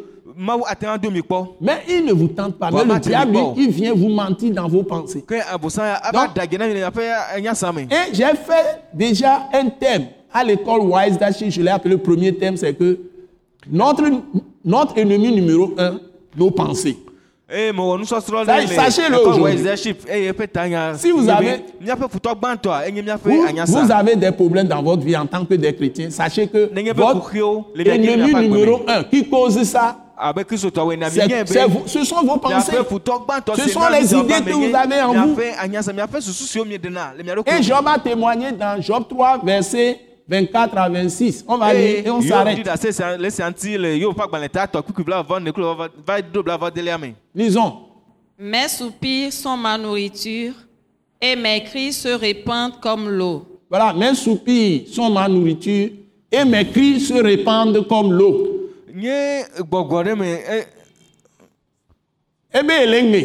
[1.60, 2.70] Mais il ne vous tente pas.
[2.70, 5.24] Mais le diable, il vient vous mentir dans vos pensées.
[5.30, 7.00] ya ava Donc- da gye na mi le aƒe
[7.36, 11.50] enya me Et j'ai fait déjà un thème à l'école Wise Dashi.
[11.50, 12.98] Je l'ai appelé le premier thème, c'est que
[13.70, 14.04] notre,
[14.64, 15.98] notre ennemi numéro un,
[16.36, 16.98] nos pensées.
[17.48, 19.58] Ça, le sachez-le aujourd'hui.
[20.98, 22.08] Si vous avez- míaƒe
[23.64, 26.10] Vous, avez des problèmes dans votre vie en tant que des chrétiens.
[26.10, 27.32] Sachez que votre
[27.88, 29.96] ennemi numéro un qui cause ça,
[31.68, 32.72] vous- ce sont vos pensées.
[33.26, 35.34] gbãtɔ Ce sont les idées que vous avez en vous.
[37.46, 41.44] Et Job a témoigné dans Job 3, versets 24 à 26.
[41.46, 42.56] On va lire et on s'arrête.
[47.34, 47.74] Lisons.
[48.38, 50.52] Mes soupirs sont ma nourriture
[51.20, 53.46] et mes cris se répandent comme l'eau.
[53.70, 55.90] Voilà, mes soupirs sont ma nourriture
[56.32, 58.65] et mes cris se répandent comme l'eau.
[59.00, 59.16] Nye
[59.68, 60.68] gbɔgbɔ ɖe me e-
[62.58, 63.22] Ebe ele ŋe.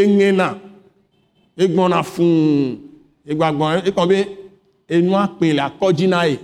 [0.00, 0.46] Eŋena.
[1.62, 2.28] Egbɔna fũu.
[3.30, 4.18] Egbagbɔ ekɔ be
[4.94, 6.36] enua kpe le akɔdzi na ye.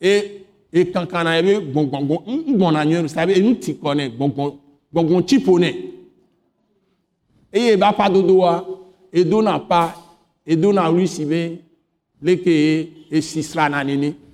[0.00, 0.44] E
[0.78, 2.20] ekankana ye be gbɔngbɔngbɔn
[2.50, 4.50] ŋgbɔna nyuie sa be enu ti kɔ nɛ gbɔngbɔn
[4.92, 5.70] gbɔngbɔn tsipo nɛ.
[7.52, 8.52] Eye ebe apa dodoa
[9.12, 9.80] edona pa
[10.46, 11.40] edona wli si be
[12.22, 12.54] leke
[13.10, 14.27] esisra na nene.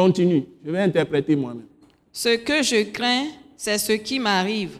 [0.00, 0.46] Continue.
[0.64, 1.66] Je vais interpréter moi-même.
[2.10, 4.78] Ce que je crains, c'est ce qui m'arrive.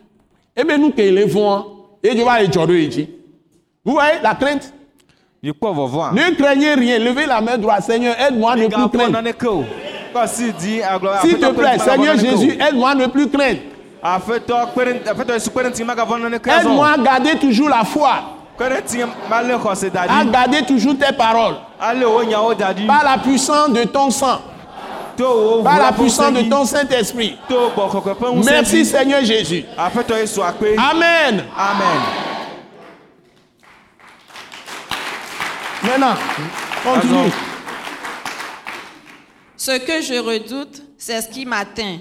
[0.57, 1.67] le fún ọ
[2.03, 3.09] edzo va le dzɔ ɖo yi dzi
[3.85, 4.73] vous voyez la crainte?
[5.43, 6.99] Ne craignez rien.
[6.99, 7.85] Levez la main droite.
[7.85, 9.19] Seigneur aide-moi à ne plus craindre.
[10.27, 13.61] s'il te plaît seigneur jésus aide-moi à ne plus craindre.
[15.87, 18.37] Magavɔ naneke aide-moi à garder toujours la foi.
[18.59, 21.57] À garder toujours tes paroles.
[21.79, 24.41] Ɖi par la puissance de ton sang
[25.17, 27.37] par la ʋu ƒe puissance de ton Saint-Esprit.
[27.49, 29.65] Ŋusẽ merci seigneur jésus.
[29.77, 31.45] Amen.
[31.57, 32.01] Amen.
[35.83, 36.15] Maintenant
[36.85, 37.33] continue.
[39.57, 41.99] Ce que je redoute, c'est ce qui m'atteint.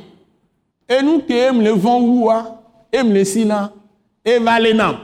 [0.89, 3.71] le vɔn wua em le si na
[4.25, 4.97] eva le nam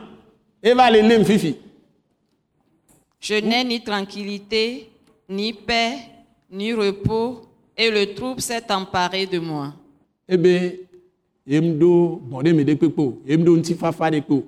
[0.64, 1.58] eva le lem fifi.
[3.20, 4.90] Je n'ai ni tranquillité,
[5.30, 5.98] ni paix,
[6.52, 7.42] ni repos,
[7.78, 9.74] et le trouble s'est emparé de moi.
[10.28, 10.86] ebe
[11.46, 14.44] yem ɖo bɔn ɖe me ɖe kpekpe o yem ɖo ŋutifafa ɖe kpe o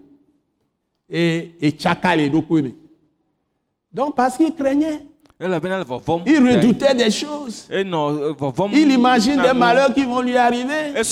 [1.09, 2.71] eye etsaka le ɖokui me
[3.93, 5.06] Donc parce qu'il craignait,
[5.39, 7.67] Il redoutait des choses.
[7.69, 10.93] Il imagine des malheurs qui vont lui arriver.
[10.95, 11.03] Et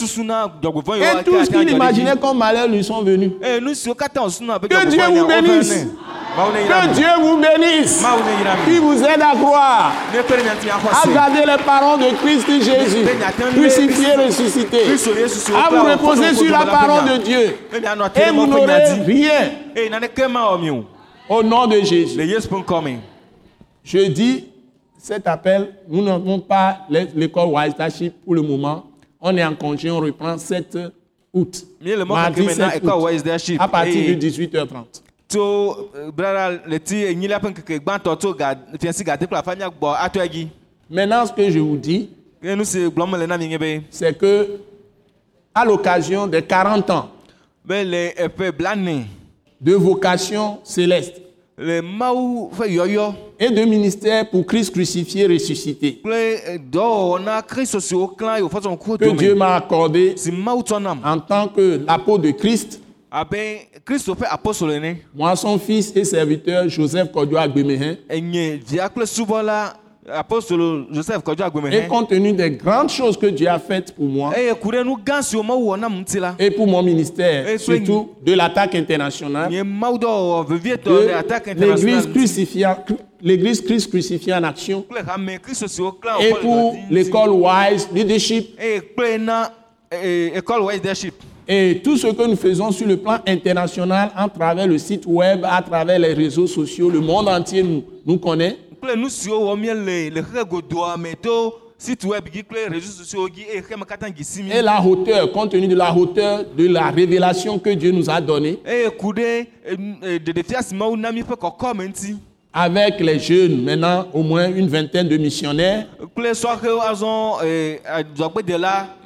[1.24, 3.34] tout ce qu'il imaginait comme malheur lui sont venus.
[3.40, 5.86] Be Que Dieu vous bénisse.
[6.36, 6.94] Que.
[6.94, 8.04] Dieu vous bénisse.
[8.66, 9.94] Qui vous aide à croire,
[10.92, 13.06] à garder les paroles de Christ Jésus,
[13.54, 14.80] crucifié, ressuscité,
[15.56, 17.18] à vous reposer sur la parole de.
[17.24, 17.58] Dieu.
[17.72, 19.52] Te Et vous n'aurez rien
[20.72, 20.84] o.
[21.30, 22.18] au nom de Jésus.
[23.86, 24.46] Je dis,
[24.98, 27.76] cet appel, nous n'avons pas l'é- l'école Wise
[28.26, 28.86] pour le moment.
[29.22, 30.78] On est en congé, on reprend 7
[31.32, 31.64] août.
[32.16, 35.02] Mardi keke me na 7 ekɔ août, à partir de 18h30.
[35.28, 36.12] tso eh.
[40.90, 42.10] Maintenant, ce que je vous dis,
[42.42, 44.60] be c'est que,
[45.54, 47.10] à l'occasion des 40 ans
[48.52, 49.06] blane
[49.62, 51.22] de vocation céleste
[51.58, 56.02] et de ministère pour Christ crucifié, ressuscité,
[58.50, 60.16] fɔsɔ ŋkuwo que Dieu m'a accordé
[61.04, 62.82] en tant que l'apôtre de Christ,
[65.16, 67.96] moi, son fils et serviteur Joseph Kodjo Agbemehin,
[70.92, 71.22] Joseph
[71.72, 74.34] et compte tenu des grandes choses que Dieu a faites pour moi
[76.20, 76.36] la.
[76.38, 79.64] et pour mon ministère, Et surtout de l'attaque internationale, de
[81.60, 82.68] l'église crucifiée,
[83.66, 84.86] Christ crucifié en action,
[86.22, 88.60] et pour l'école eh, wise leadership.
[91.48, 95.42] Et tout ce que nous faisons sur le plan international, à travers le site web,
[95.44, 98.58] à travers les réseaux sociaux, le monde entier nous, nous connaît.
[98.86, 102.70] Kple nu siwo wɔm mie le le xe godoa me to site web dzi kple
[102.70, 104.52] réseaux sociaux dzi eye xeme katã dzi si mi.
[104.52, 108.22] Et la hauteur, compte tenu de la hauteur de la révélation que Dieu nous a
[108.22, 109.48] donnée, eye ku ɖe
[110.26, 112.16] ɖeɖefia si Mawu na mi ƒe kɔkɔme ŋuti
[112.54, 115.88] avec les jeunes, maintenant au moins une vingtaine de missionnaires,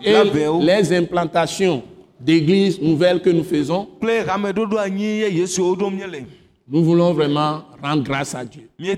[0.06, 1.82] et les implantations
[2.20, 3.88] d'églises nouvelles que nous faisons,
[6.70, 8.70] nous voulons vraiment rendre grâce à Dieu.
[8.80, 8.96] Et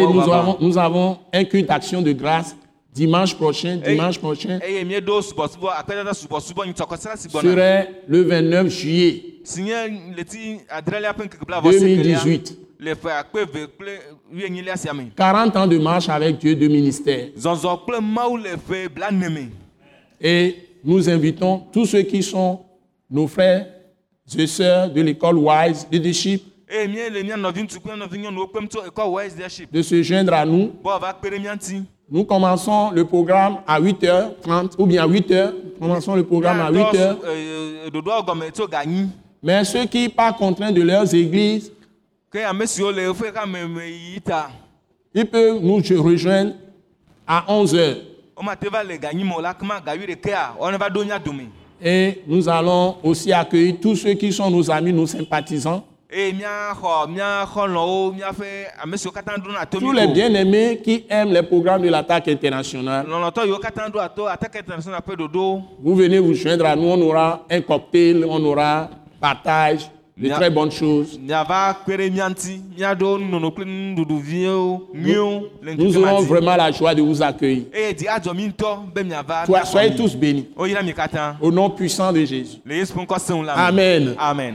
[0.00, 2.54] nous avons, nous avons un culte d'action de grâce
[2.92, 9.76] dimanche prochain, dimanche prochain, gbɔna serait le 29 juillet si nye
[10.16, 12.56] leti adrelia ƒe ŋkeke bla vɔ 2018.
[12.78, 13.94] le ƒe akpe eve kple
[14.32, 17.28] wuienyilia sia me 40 ans de marche avec Dieu de ministère.
[20.20, 22.60] Et nous invitons tous ceux qui sont
[23.10, 23.66] nos frères
[24.36, 26.42] et sœurs de l'école Wise Leadership
[29.72, 30.72] de se joindre à nous.
[32.10, 35.52] Nous commençons le programme à 8h30 ou bien à 8h.
[35.80, 37.16] Commençons le programme à 8h.
[37.90, 39.08] Miadɔ, ɖoɖoa gɔme tso ganyi
[39.42, 41.72] Mais ceux qui, par contrainte de leurs églises,
[45.14, 46.52] ils peuvent nous rejoindre
[47.26, 47.96] à 11h.
[48.38, 51.48] womate va le ganyi me o la kema gawi ɖekea wɔne va ɖo mia dome
[51.80, 55.84] Et nous allons aussi accueillir tous ceux qui sont nos amis, nos sympathisants,
[59.66, 63.04] to tous les bien-aimés qui aiment les programmes de l'attaque internationale.
[65.82, 68.88] Vous venez vous joindre à nous, on aura un cocktail, on aura
[69.20, 71.20] partage de très bonnes choses.
[71.20, 71.28] Nous
[76.00, 77.64] ma aurons vraiment la joie de vous accueillir.
[79.66, 79.96] Soyez mi.
[79.96, 80.48] tous bénis.
[81.38, 82.56] Au nom puissant de Jésus.
[83.54, 84.14] Amen.
[84.18, 84.54] amen